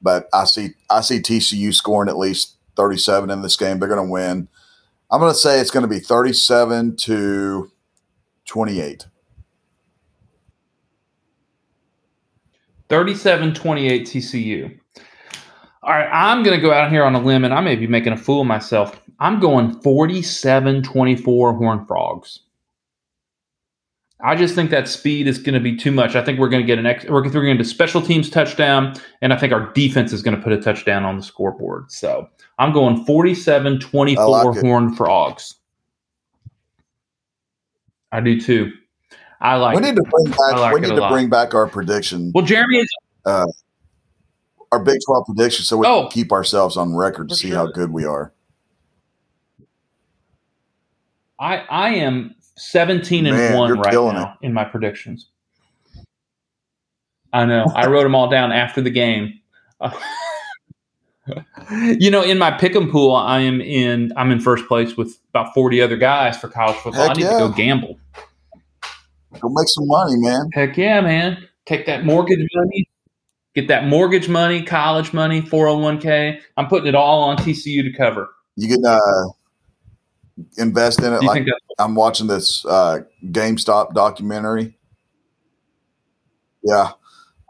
[0.00, 3.78] but I see I see TCU scoring at least 37 in this game.
[3.78, 4.48] They're going to win.
[5.10, 7.70] I'm going to say it's going to be 37 to
[8.46, 9.06] 28.
[12.88, 14.78] 37 28 TCU.
[15.82, 17.86] All right, I'm going to go out here on a limb and I may be
[17.86, 19.00] making a fool of myself.
[19.20, 22.40] I'm going 47 24 Horn Frogs.
[24.22, 26.16] I just think that speed is going to be too much.
[26.16, 28.30] I think we're going to get an ex- we're going to get a special teams
[28.30, 31.92] touchdown, and I think our defense is going to put a touchdown on the scoreboard.
[31.92, 32.28] So
[32.58, 34.64] I'm going 47 24 I like it.
[34.64, 35.54] Horn Frogs.
[38.12, 38.72] I do too.
[39.40, 39.86] I like we it.
[39.86, 40.52] need to bring back.
[40.58, 41.12] Like we need to lot.
[41.12, 42.88] bring back our prediction, Well, Jeremy is
[43.26, 43.46] uh,
[44.72, 46.02] our Big 12 prediction, so we Oh.
[46.02, 47.56] can keep ourselves on record to see sure.
[47.58, 48.32] how good we are.
[51.38, 55.28] I I am 17 and Man, 1 right killing now in my predictions.
[57.34, 57.70] I know.
[57.74, 59.38] I wrote them all down after the game.
[61.98, 65.54] you know, in my pick'em pool, I am in I'm in first place with about
[65.54, 67.10] 40 other guys for college football.
[67.10, 67.32] I need yeah.
[67.32, 67.98] to go gamble.
[69.40, 70.50] Go make some money, man.
[70.52, 71.46] Heck yeah, man.
[71.66, 72.88] Take that mortgage money.
[73.54, 76.40] Get that mortgage money, college money, 401k.
[76.56, 78.28] I'm putting it all on TCU to cover.
[78.54, 79.00] You can uh,
[80.58, 81.22] invest in it.
[81.22, 81.46] Like
[81.78, 84.76] I'm watching this uh, GameStop documentary.
[86.62, 86.92] Yeah,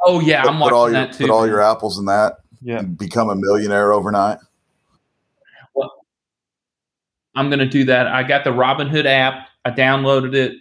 [0.07, 1.25] Oh yeah, put, I'm put watching all your that too.
[1.25, 2.39] put all your apples in that.
[2.67, 2.83] Yeah.
[2.83, 4.39] become a millionaire overnight.
[5.75, 5.93] Well,
[7.37, 8.09] I'm going to do that.
[8.09, 9.47] I got the Robinhood app.
[9.65, 10.57] I downloaded it.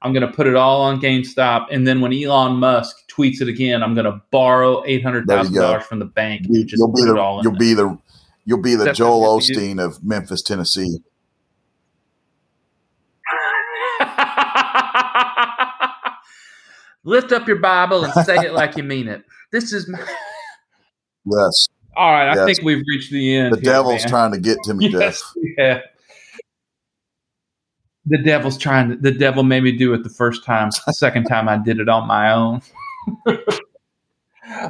[0.00, 3.48] I'm going to put it all on GameStop, and then when Elon Musk tweets it
[3.48, 6.80] again, I'm going to borrow eight hundred thousand dollars from the bank You, and just
[6.80, 7.44] will be put it the all in.
[7.44, 7.58] you'll there.
[7.58, 7.98] be the
[8.46, 9.54] you'll be the That's Joel what do.
[9.54, 11.02] Osteen of Memphis, Tennessee.
[17.04, 19.24] Lift up your Bible and say it like you mean it.
[19.52, 19.98] This is my.
[21.24, 23.52] Yes, All right, I think we've reached the end.
[23.54, 24.08] the here, devil's man.
[24.08, 25.00] trying to get to me, Jeff.
[25.00, 25.80] Yes, yeah.
[28.06, 28.96] The devil's trying to.
[28.96, 30.70] The devil made me do it the first time.
[30.86, 32.62] The second time, I did it on my own.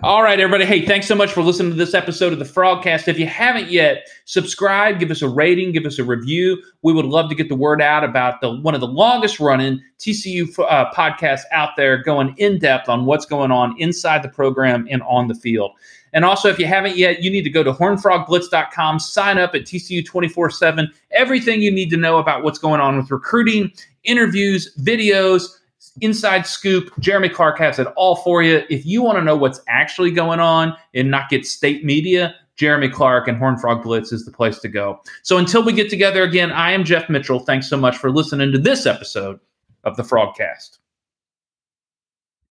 [0.02, 0.66] All right, everybody.
[0.66, 3.08] Hey, thanks so much for listening to this episode of the Frogcast.
[3.08, 6.62] If you haven't yet, subscribe, give us a rating, give us a review.
[6.82, 9.80] We would love to get the word out about the one of the longest running
[9.98, 14.86] TCU uh, podcasts out there, going in depth on what's going on inside the program
[14.90, 15.70] and on the field.
[16.12, 19.62] And also, if you haven't yet, you need to go to hornfrogblitz.com, sign up at
[19.62, 20.90] TCU 24 7.
[21.12, 23.72] Everything you need to know about what's going on with recruiting,
[24.04, 25.58] interviews, videos,
[26.00, 26.92] inside scoop.
[26.98, 28.62] Jeremy Clark has it all for you.
[28.70, 32.90] If you want to know what's actually going on and not get state media, Jeremy
[32.90, 35.00] Clark and Horn Frog Blitz is the place to go.
[35.22, 37.40] So until we get together again, I am Jeff Mitchell.
[37.40, 39.40] Thanks so much for listening to this episode
[39.84, 40.79] of the Frogcast.